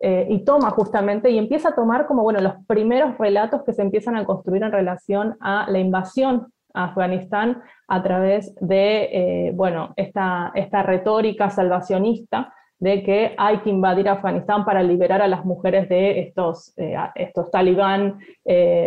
[0.00, 3.80] eh, y toma justamente, y empieza a tomar como, bueno, los primeros relatos que se
[3.80, 10.52] empiezan a construir en relación a la invasión Afganistán a través de, eh, bueno, esta,
[10.54, 16.20] esta retórica salvacionista de que hay que invadir Afganistán para liberar a las mujeres de
[16.20, 16.72] estos,
[17.14, 18.18] estos talibán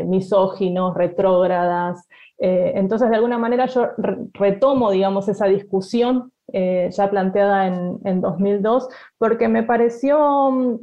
[0.07, 2.07] misóginos, retrógradas,
[2.45, 3.91] eh, entonces, de alguna manera yo
[4.34, 10.79] retomo, digamos, esa discusión eh, ya planteada en, 2002, porque me pareció mm,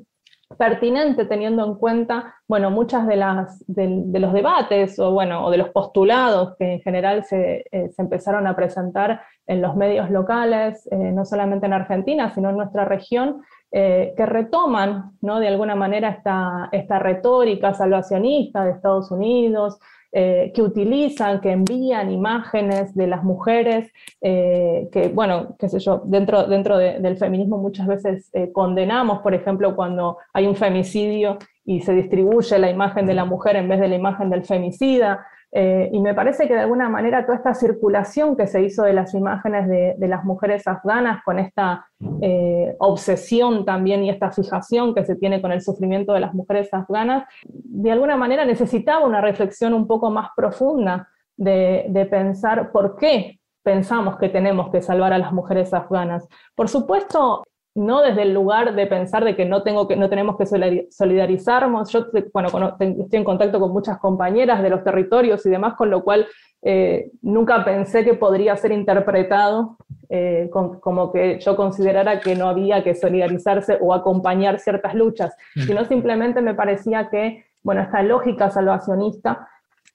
[0.58, 5.58] pertinente teniendo en cuenta, bueno, muchas de, las, de, los debates o, bueno, o de
[5.58, 11.24] los postulados que en general se, eh, empezaron a presentar en los medios locales, no
[11.24, 13.42] solamente en Argentina, sino en nuestra región,
[13.72, 15.40] que retoman, ¿no?
[15.40, 19.80] De alguna manera esta, esta retórica salvacionista de Estados Unidos,
[20.12, 26.02] eh, que utilizan, que envían imágenes de las mujeres, eh, que, bueno, qué sé yo,
[26.04, 31.82] dentro, dentro del feminismo muchas veces eh, condenamos, por ejemplo, cuando hay un femicidio y
[31.82, 35.24] se distribuye la imagen de la mujer en vez de la imagen del femicida.
[35.52, 38.92] Eh, y me parece que de alguna manera toda esta circulación que se hizo de
[38.92, 41.86] las imágenes de, las mujeres afganas con esta
[42.20, 46.72] eh, obsesión también y esta fijación que se tiene con el sufrimiento de las mujeres
[46.72, 52.96] afganas, de alguna manera necesitaba una reflexión un poco más profunda de, de pensar por
[52.96, 56.28] qué pensamos que tenemos que salvar a las mujeres afganas.
[56.54, 57.42] Por supuesto,
[57.74, 60.46] no desde el lugar de pensar de que no, tengo que, no tenemos que
[60.90, 61.90] solidarizarnos.
[61.92, 66.02] Yo bueno, estoy en contacto con muchas compañeras de los territorios y demás, con lo
[66.02, 66.26] cual
[66.62, 69.76] eh, nunca pensé que podría ser interpretado
[70.08, 75.60] eh, como que yo considerara que no había que solidarizarse o acompañar ciertas luchas, mm.
[75.60, 79.48] sino simplemente me parecía que, bueno, esta lógica salvacionista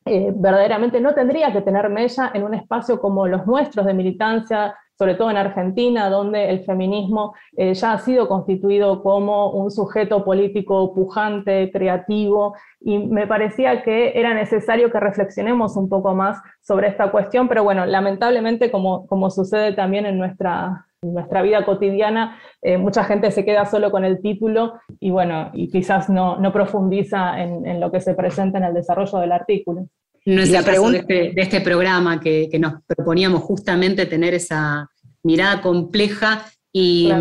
[0.05, 4.75] eh, verdaderamente no tendría que tener mella en un espacio como los nuestros de militancia,
[4.97, 10.23] sobre todo en Argentina, donde el feminismo eh, ya ha sido constituido como un sujeto
[10.23, 16.87] político pujante, creativo, y me parecía que era necesario que reflexionemos un poco más sobre
[16.87, 22.77] esta cuestión, pero bueno, lamentablemente, como, como sucede también en nuestra, nuestra vida cotidiana, eh,
[22.77, 27.41] mucha gente se queda solo con el título y bueno, y quizás no, no profundiza
[27.41, 29.87] en, en lo que se presenta en el desarrollo del artículo.
[30.25, 34.89] No es la pregunta de, este, programa que, nos proponíamos justamente tener esa
[35.23, 37.11] mirada compleja y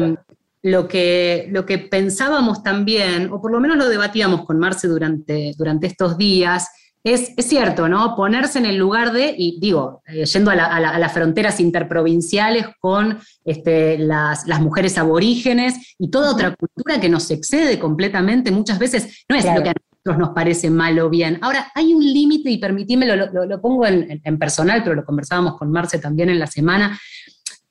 [0.63, 5.53] lo, que, lo que pensábamos también, o por lo menos lo debatíamos con Marce durante,
[5.57, 6.69] durante estos días,
[7.05, 8.17] es, cierto, ¿no?
[8.17, 13.99] Ponerse en el lugar de, y digo, eh, yendo a, las fronteras interprovinciales con este,
[13.99, 19.45] las, mujeres aborígenes y toda otra cultura que nos excede completamente, muchas veces no es
[19.45, 19.75] lo que a
[20.05, 21.39] nos parece mal o bien.
[21.41, 25.99] Ahora, hay un límite, y permitíme, lo, pongo en, personal, pero lo conversábamos con Marce
[25.99, 26.99] también en la semana,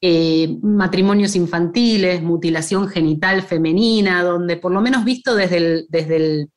[0.02, 6.48] eh, matrimonios infantiles, mutilación genital femenina, donde por lo menos visto desde, desde,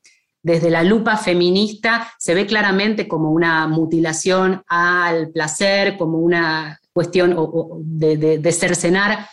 [0.43, 7.37] desde la lupa feminista se ve claramente como una mutilación al placer, como una cuestión
[7.85, 9.29] de, de cercenar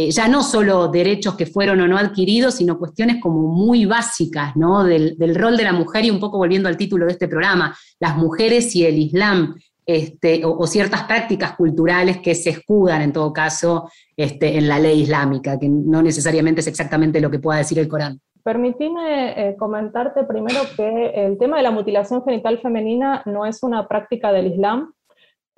[0.00, 4.54] eh, ya no solo derechos que fueron o no adquiridos, sino cuestiones como muy básicas,
[4.54, 4.84] ¿no?
[4.84, 8.16] Del, rol de la mujer y un poco volviendo al título de este programa, las
[8.16, 13.90] mujeres y el Islam, este, o, ciertas prácticas culturales que se escudan en todo caso
[14.16, 17.88] este, en la ley islámica, que no necesariamente es exactamente lo que pueda decir el
[17.88, 18.20] Corán.
[18.44, 23.88] Permitime eh, comentarte primero que el tema de la mutilación genital femenina no es una
[23.88, 24.92] práctica del Islam,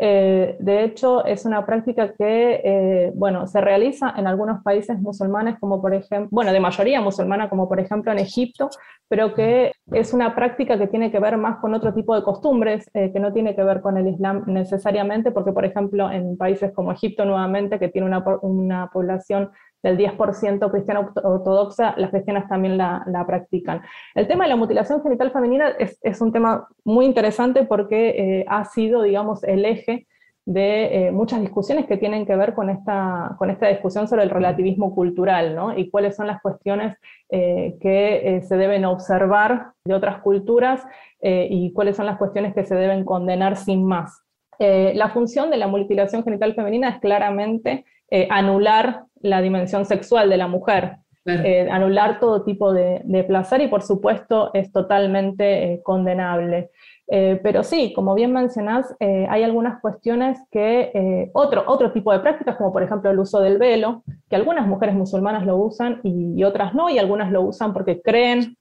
[0.02, 5.58] eh, de hecho, es una práctica que, eh, bueno, se realiza en algunos países musulmanes,
[5.58, 8.70] como por ejemplo, bueno, de mayoría musulmana, como por ejemplo en Egipto,
[9.08, 12.88] pero que es una práctica que tiene que ver más con otro tipo de costumbres,
[12.94, 16.72] eh, que no tiene que ver con el Islam necesariamente, porque por ejemplo en países
[16.72, 19.50] como Egipto nuevamente, que tiene una, una población
[19.82, 23.82] del 10% cristiana ortodoxa, las cristianas también la, practican.
[24.14, 28.64] El tema de la mutilación genital femenina es, un tema muy interesante porque eh, ha
[28.64, 30.06] sido, digamos, el eje
[30.46, 34.30] de eh, muchas discusiones que tienen que ver con esta, con esta discusión sobre el
[34.30, 35.76] relativismo cultural, ¿no?
[35.76, 36.96] Y cuáles son las cuestiones
[37.28, 40.82] eh, que se deben observar de otras culturas
[41.22, 44.24] y cuáles son las cuestiones que se deben condenar sin más.
[44.58, 47.84] la función de la mutilación genital femenina es claramente
[48.30, 50.96] anular la dimensión sexual de la mujer.
[51.26, 56.70] eh, anular todo tipo de, placer y por supuesto es totalmente eh, condenable.
[57.06, 62.56] Eh, pero sí, como bien mencionás, hay algunas cuestiones que, otro, otro tipo de prácticas,
[62.56, 66.72] como por ejemplo el uso del velo, que algunas mujeres musulmanas lo usan y otras
[66.72, 68.56] no, y algunas lo usan porque creen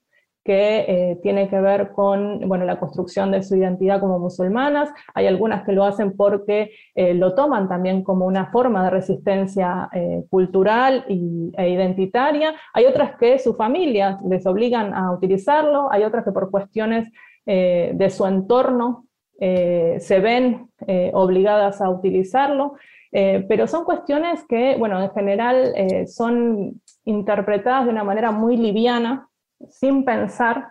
[0.50, 4.90] que eh, tiene que ver con bueno, la construcción de su identidad como musulmanas.
[5.14, 9.88] Hay algunas que lo hacen porque eh, lo toman también como una forma de resistencia
[9.92, 12.52] eh, cultural e identitaria.
[12.74, 15.86] Hay otras que sus familias les obligan a utilizarlo.
[15.92, 17.08] Hay otras que por cuestiones
[17.46, 19.06] de su entorno
[19.38, 20.68] se ven
[21.12, 22.74] obligadas a utilizarlo.
[23.10, 25.74] pero son cuestiones que, bueno, en general
[26.06, 29.29] son interpretadas de una manera muy liviana
[29.68, 30.68] sin pensar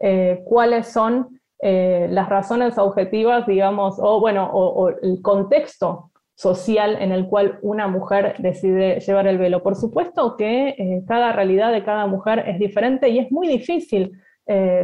[0.00, 7.12] eh, cuáles son eh, las razones objetivas, digamos, o bueno, o, el contexto social en
[7.12, 9.62] el cual una mujer decide llevar el velo.
[9.62, 14.12] Por supuesto que eh, cada realidad de cada mujer es diferente y es muy difícil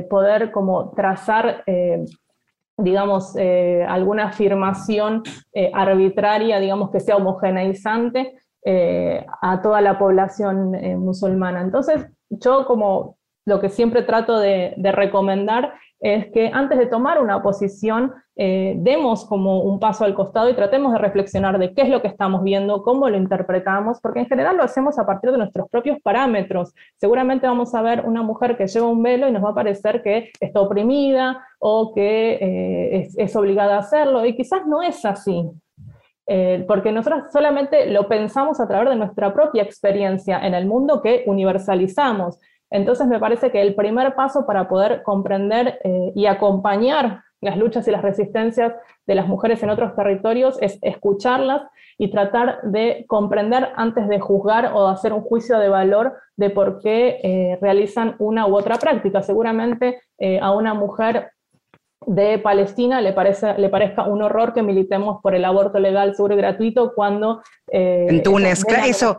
[0.09, 1.65] poder como trazar
[2.79, 5.25] digamos, alguna afirmación
[5.75, 8.39] arbitraria, digamos, que sea homogeneizante
[9.43, 11.61] a toda la población musulmana.
[11.61, 13.18] Entonces, yo como
[13.49, 19.25] lo que siempre trato de, recomendar es que antes de tomar una posición, eh, demos
[19.25, 22.45] como un paso al costado y tratemos de reflexionar de qué es lo que estamos
[22.45, 26.75] viendo, cómo lo interpretamos, porque en general lo hacemos a partir de nuestros propios parámetros.
[26.99, 30.03] Seguramente vamos a ver una mujer que lleva un velo y nos va a parecer
[30.03, 35.51] que está oprimida o que eh, es, obligada a hacerlo, y quizás no es así.
[36.31, 41.01] Eh, porque nosotros solamente lo pensamos a través de nuestra propia experiencia en el mundo
[41.01, 42.39] que universalizamos.
[42.71, 47.87] Entonces me parece que el primer paso para poder comprender eh, y acompañar las luchas
[47.87, 48.75] y las resistencias
[49.07, 51.63] de las mujeres en otros territorios es escucharlas
[51.97, 56.51] y tratar de comprender antes de juzgar o de hacer un juicio de valor de
[56.51, 59.23] por qué eh, realizan una u otra práctica.
[59.23, 61.31] Seguramente eh, a una mujer
[62.07, 66.35] de Palestina le, parece, le parezca un horror que militemos por el aborto legal, seguro
[66.35, 67.43] y gratuito cuando...
[67.67, 69.19] en Túnez, eso,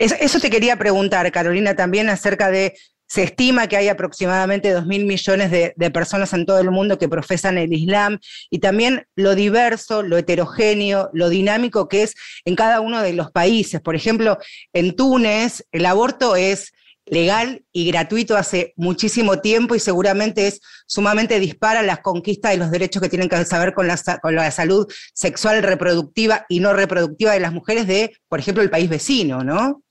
[0.00, 2.74] eso, te quería preguntar, Carolina, también acerca de,
[3.06, 7.08] se estima que hay aproximadamente 2 mil millones de, personas en todo el mundo que
[7.08, 12.14] profesan el Islam y también lo diverso, lo heterogéneo, lo dinámico que es
[12.46, 13.80] en cada uno de los países.
[13.80, 14.38] Por ejemplo,
[14.72, 16.72] en Túnez el aborto es
[17.04, 22.70] legal y gratuito hace muchísimo tiempo y seguramente es sumamente dispara las conquistas de los
[22.70, 27.32] derechos que tienen que saber con la, con la salud sexual, reproductiva y no reproductiva
[27.32, 29.82] de las mujeres de, por ejemplo, el país vecino, ¿no?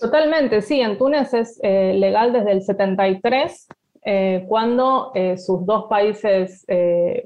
[0.00, 3.68] Totalmente, sí, en Túnez es eh, legal desde el 73,
[4.02, 6.64] eh, cuando eh, sus dos países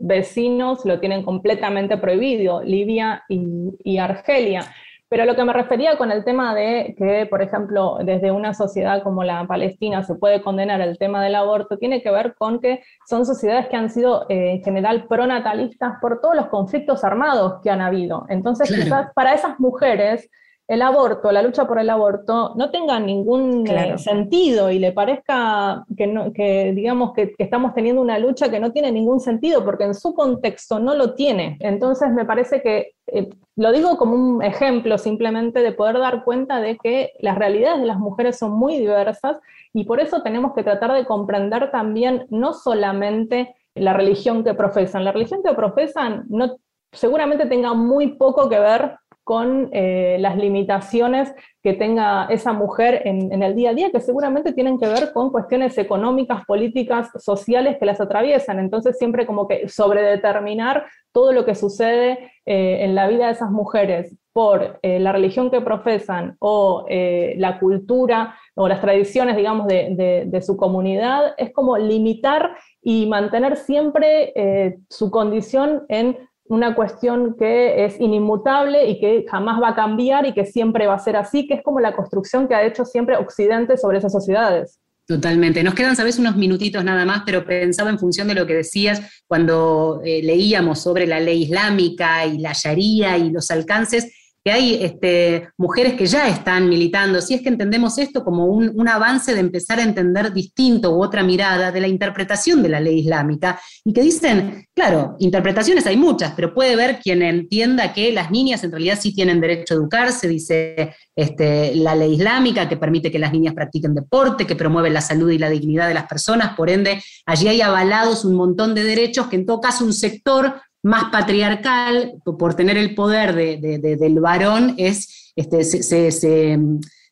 [0.01, 4.62] vecinos lo tienen completamente prohibido, Libia y, Argelia.
[5.09, 9.05] Pero lo que me refería con el tema de que, por ejemplo, desde una sociedad
[9.05, 12.83] como la Palestina se puede condenar el tema del aborto, tiene que ver con que
[13.07, 17.83] son sociedades que han sido en general pronatalistas por todos los conflictos armados que han
[17.83, 18.27] habido.
[18.29, 20.29] Entonces, quizás para esas mujeres
[20.67, 25.85] el aborto, la lucha por el aborto, no tenga ningún eh, sentido y le parezca
[25.97, 30.15] que, digamos, que, estamos teniendo una lucha que no tiene ningún sentido, porque en su
[30.15, 31.59] contexto no lo tiene.
[31.61, 36.61] Entonces me parece que, eh, lo digo como un ejemplo simplemente de poder dar cuenta
[36.61, 39.39] de que las realidades de las mujeres son muy diversas
[39.75, 45.05] y por eso tenemos que tratar de comprender también no solamente la religión que profesan,
[45.05, 46.57] la religión que profesan no,
[46.95, 53.43] seguramente tenga muy poco que ver con eh, las limitaciones que tenga esa mujer en,
[53.43, 57.87] el día a día, que seguramente tienen que ver con cuestiones económicas, políticas, sociales que
[57.87, 58.59] las atraviesan.
[58.59, 63.51] Entonces siempre como que sobredeterminar todo lo que sucede eh, en la vida de esas
[63.51, 70.27] mujeres por eh, la religión que profesan o la cultura o las tradiciones, digamos, de,
[70.27, 77.85] de, su comunidad, es como limitar y mantener siempre su condición en una cuestión que
[77.85, 81.47] es inimutable y que jamás va a cambiar y que siempre va a ser así,
[81.47, 84.79] que es como la construcción que ha hecho siempre Occidente sobre esas sociedades.
[85.07, 85.63] Totalmente.
[85.63, 89.23] Nos quedan, sabes, unos minutitos nada más, pero pensaba en función de lo que decías
[89.27, 94.85] cuando eh, leíamos sobre la ley islámica y la sharia y los alcances que hay
[94.85, 99.41] este, mujeres que ya están militando, si es que entendemos esto como un, avance de
[99.41, 103.95] empezar a entender distinto u otra mirada de la interpretación de la ley islámica, y
[103.95, 108.73] que dicen, claro, interpretaciones hay muchas, pero puede ver quien entienda que las niñas en
[108.73, 113.33] realidad sí tienen derecho a educarse, dice este, la ley islámica, que permite que las
[113.33, 117.03] niñas practiquen deporte, que promueve la salud y la dignidad de las personas, por ende,
[117.25, 122.14] allí hay avalados un montón de derechos que en todo caso un sector más patriarcal,
[122.24, 126.11] por tener el poder del varón, es, este, se,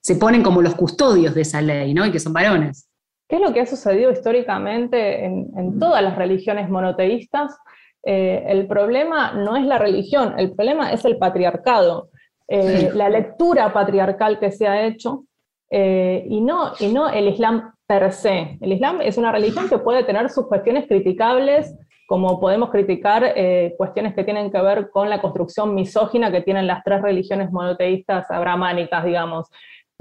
[0.03, 2.05] se ponen como los custodios de esa ley, ¿no?
[2.05, 2.89] Y que son varones.
[3.29, 7.57] ¿Qué es lo que ha sucedido históricamente en, todas las religiones monoteístas?
[8.05, 12.11] Eh, el problema no es la religión, el problema es el patriarcado,
[12.49, 15.25] eh, la lectura patriarcal que se ha hecho
[15.71, 18.59] eh, y, no, y no el Islam per se.
[18.61, 21.75] El Islam es una religión que puede tener sus cuestiones criticables,
[22.13, 23.35] como podemos criticar
[23.79, 28.31] cuestiones que tienen que ver con la construcción misógina que tienen las tres religiones monoteístas
[28.31, 29.49] abramánicas, digamos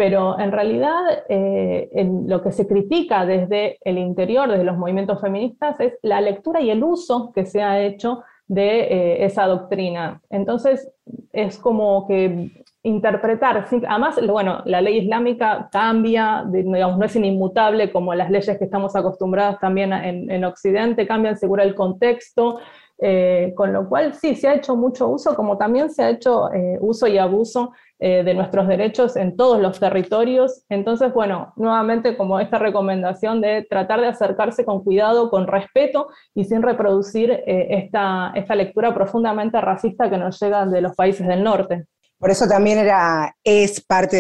[0.02, 1.88] pero en realidad eh,
[2.26, 6.72] lo que se critica desde el interior, desde los movimientos feministas, es la lectura y
[6.72, 10.20] el uso que se ha hecho de eh, esa doctrina.
[10.32, 10.92] Entonces,
[11.32, 18.14] es como que interpretar, además, bueno, la ley islámica cambia, digamos, no es inmutable como
[18.16, 22.60] las leyes que estamos acostumbrados también en, en Occidente, cambian según el contexto,
[22.98, 26.50] eh, con lo cual sí, se ha hecho mucho uso, como también se ha hecho
[26.82, 27.72] uso y abuso
[28.04, 30.66] eh, de nuestros derechos en todos los territorios.
[30.70, 36.46] Entonces, bueno, nuevamente como esta recomendación de tratar de acercarse con cuidado, con respeto y
[36.46, 41.44] sin reproducir eh, esta, esta lectura profundamente racista que nos llega de los países del
[41.44, 41.86] norte.
[42.22, 44.16] Por eso también era, es parte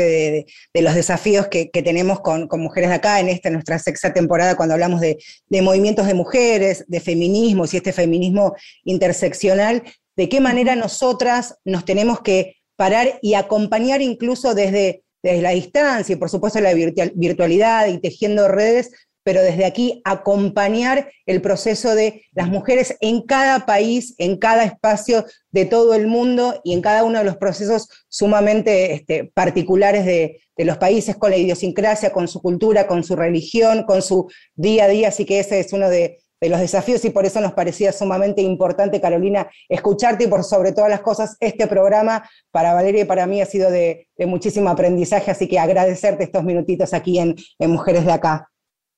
[0.73, 4.73] de, los desafíos que, tenemos con, mujeres de acá en esta nuestra sexta temporada, cuando
[4.73, 5.17] hablamos de,
[5.61, 9.83] movimientos de mujeres, de feminismos y este feminismo interseccional,
[10.17, 16.13] de qué manera nosotras nos tenemos que parar y acompañar incluso desde, desde la distancia
[16.13, 18.89] y por supuesto la virtualidad y tejiendo redes,
[19.23, 25.25] pero desde aquí acompañar el proceso de las mujeres en cada país, en cada espacio
[25.51, 30.37] de todo el mundo y en cada uno de los procesos sumamente este, particulares de,
[30.57, 34.87] los países, con la idiosincrasia, con su cultura, con su religión, con su día a
[34.89, 35.07] día.
[35.07, 39.01] Así que ese es uno de, los desafíos y por eso nos parecía sumamente importante,
[39.01, 43.41] Carolina, escucharte y por sobre todas las cosas, este programa para Valeria y para mí
[43.41, 48.50] ha sido de, muchísimo aprendizaje, así que agradecerte estos minutitos aquí en Mujeres de Acá.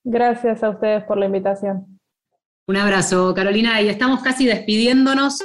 [0.04, 2.00] Gracias a ustedes por la invitación.
[2.68, 5.42] Un abrazo, Carolina, y estamos casi despidiéndonos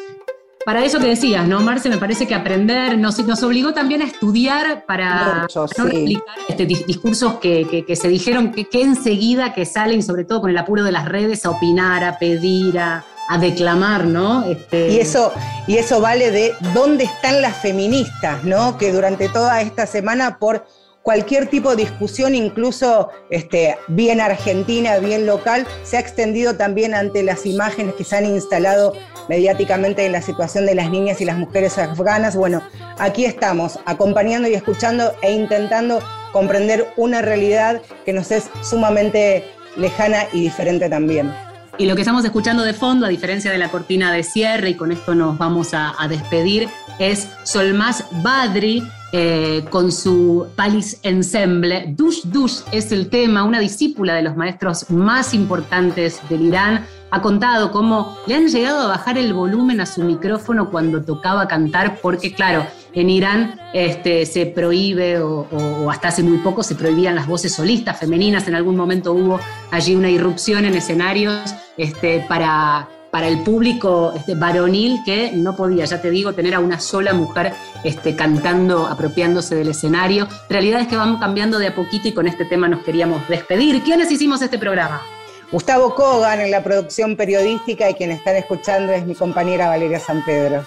[0.65, 1.89] para eso que decías, ¿no, Marce?
[1.89, 7.37] Me parece que aprender nos, nos obligó también a estudiar para no explicar este, discursos
[7.37, 11.47] que, se dijeron que, enseguida que salen, sobre todo con el apuro de las redes,
[11.47, 13.05] a opinar, a pedir, a,
[13.41, 14.45] declamar, ¿no?
[14.45, 14.91] Este...
[14.91, 15.33] Y, eso,
[15.67, 18.77] y eso vale de dónde están las feministas, ¿no?
[18.77, 20.67] Que durante toda esta semana por
[21.09, 27.23] cualquier tipo de discusión, incluso este, bien argentina, bien local, se ha extendido también ante
[27.23, 28.93] las imágenes que se han instalado
[29.27, 32.37] mediáticamente en la situación de las niñas y las mujeres afganas.
[32.37, 32.63] Bueno,
[32.99, 36.01] aquí estamos, acompañando y escuchando e intentando
[36.31, 39.47] comprender una realidad que nos es sumamente
[39.79, 41.33] lejana y diferente también.
[41.79, 44.75] Y lo que estamos escuchando de fondo, a diferencia de la cortina de cierre, y
[44.75, 48.83] con esto nos vamos a, a despedir, es Solmaz Badri,
[49.13, 51.95] eh, con su Palis Ensemble.
[51.97, 56.87] Dush Dush es el tema, una discípula de los maestros más importantes del Irán.
[57.11, 61.49] Ha contado cómo le han llegado a bajar el volumen a su micrófono cuando tocaba
[61.49, 67.15] cantar, porque claro, en Irán este, se prohíbe, o, hasta hace muy poco se prohibían
[67.15, 68.47] las voces solistas femeninas.
[68.47, 69.41] En algún momento hubo
[69.71, 75.85] allí una irrupción en escenarios este, para para el público este, varonil que no podía,
[75.85, 77.53] ya te digo, tener a una sola mujer
[77.85, 80.29] este, cantando, apropiándose del escenario.
[80.49, 83.83] Realidad es que vamos cambiando de a poquito y con este tema nos queríamos despedir.
[83.83, 85.03] ¿Quiénes hicimos este programa?
[85.51, 90.23] Gustavo Kogan en la producción periodística y quien están escuchando es mi compañera Valeria San
[90.25, 90.65] Pedro.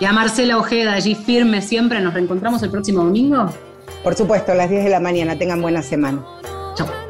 [0.00, 2.00] Y a Marcela Ojeda, allí firme siempre.
[2.00, 3.50] ¿Nos reencontramos el próximo domingo?
[4.02, 5.38] Por supuesto, a las 10 de la mañana.
[5.38, 6.24] Tengan buena semana.
[6.74, 7.05] Chao.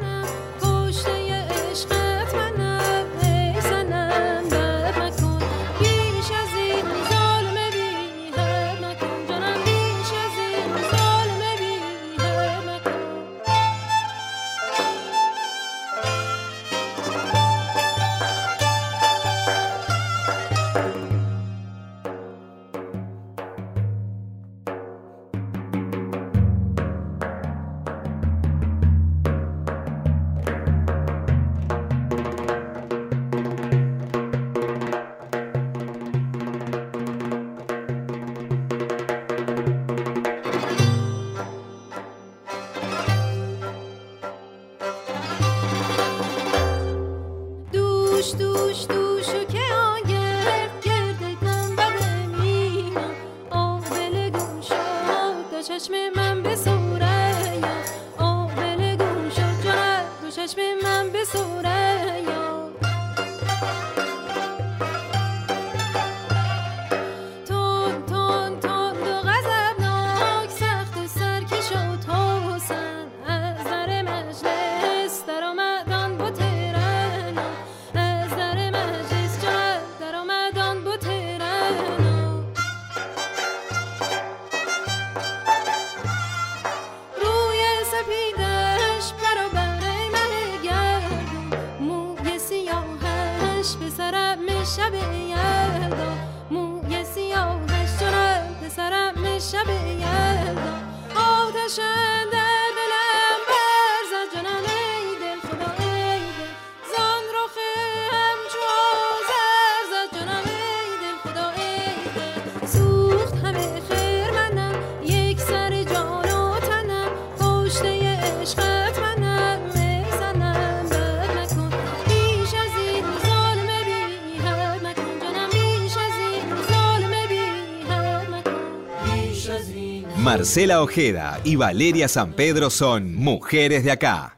[130.47, 134.36] Marcela Ojeda y Valeria San Pedro son mujeres de acá.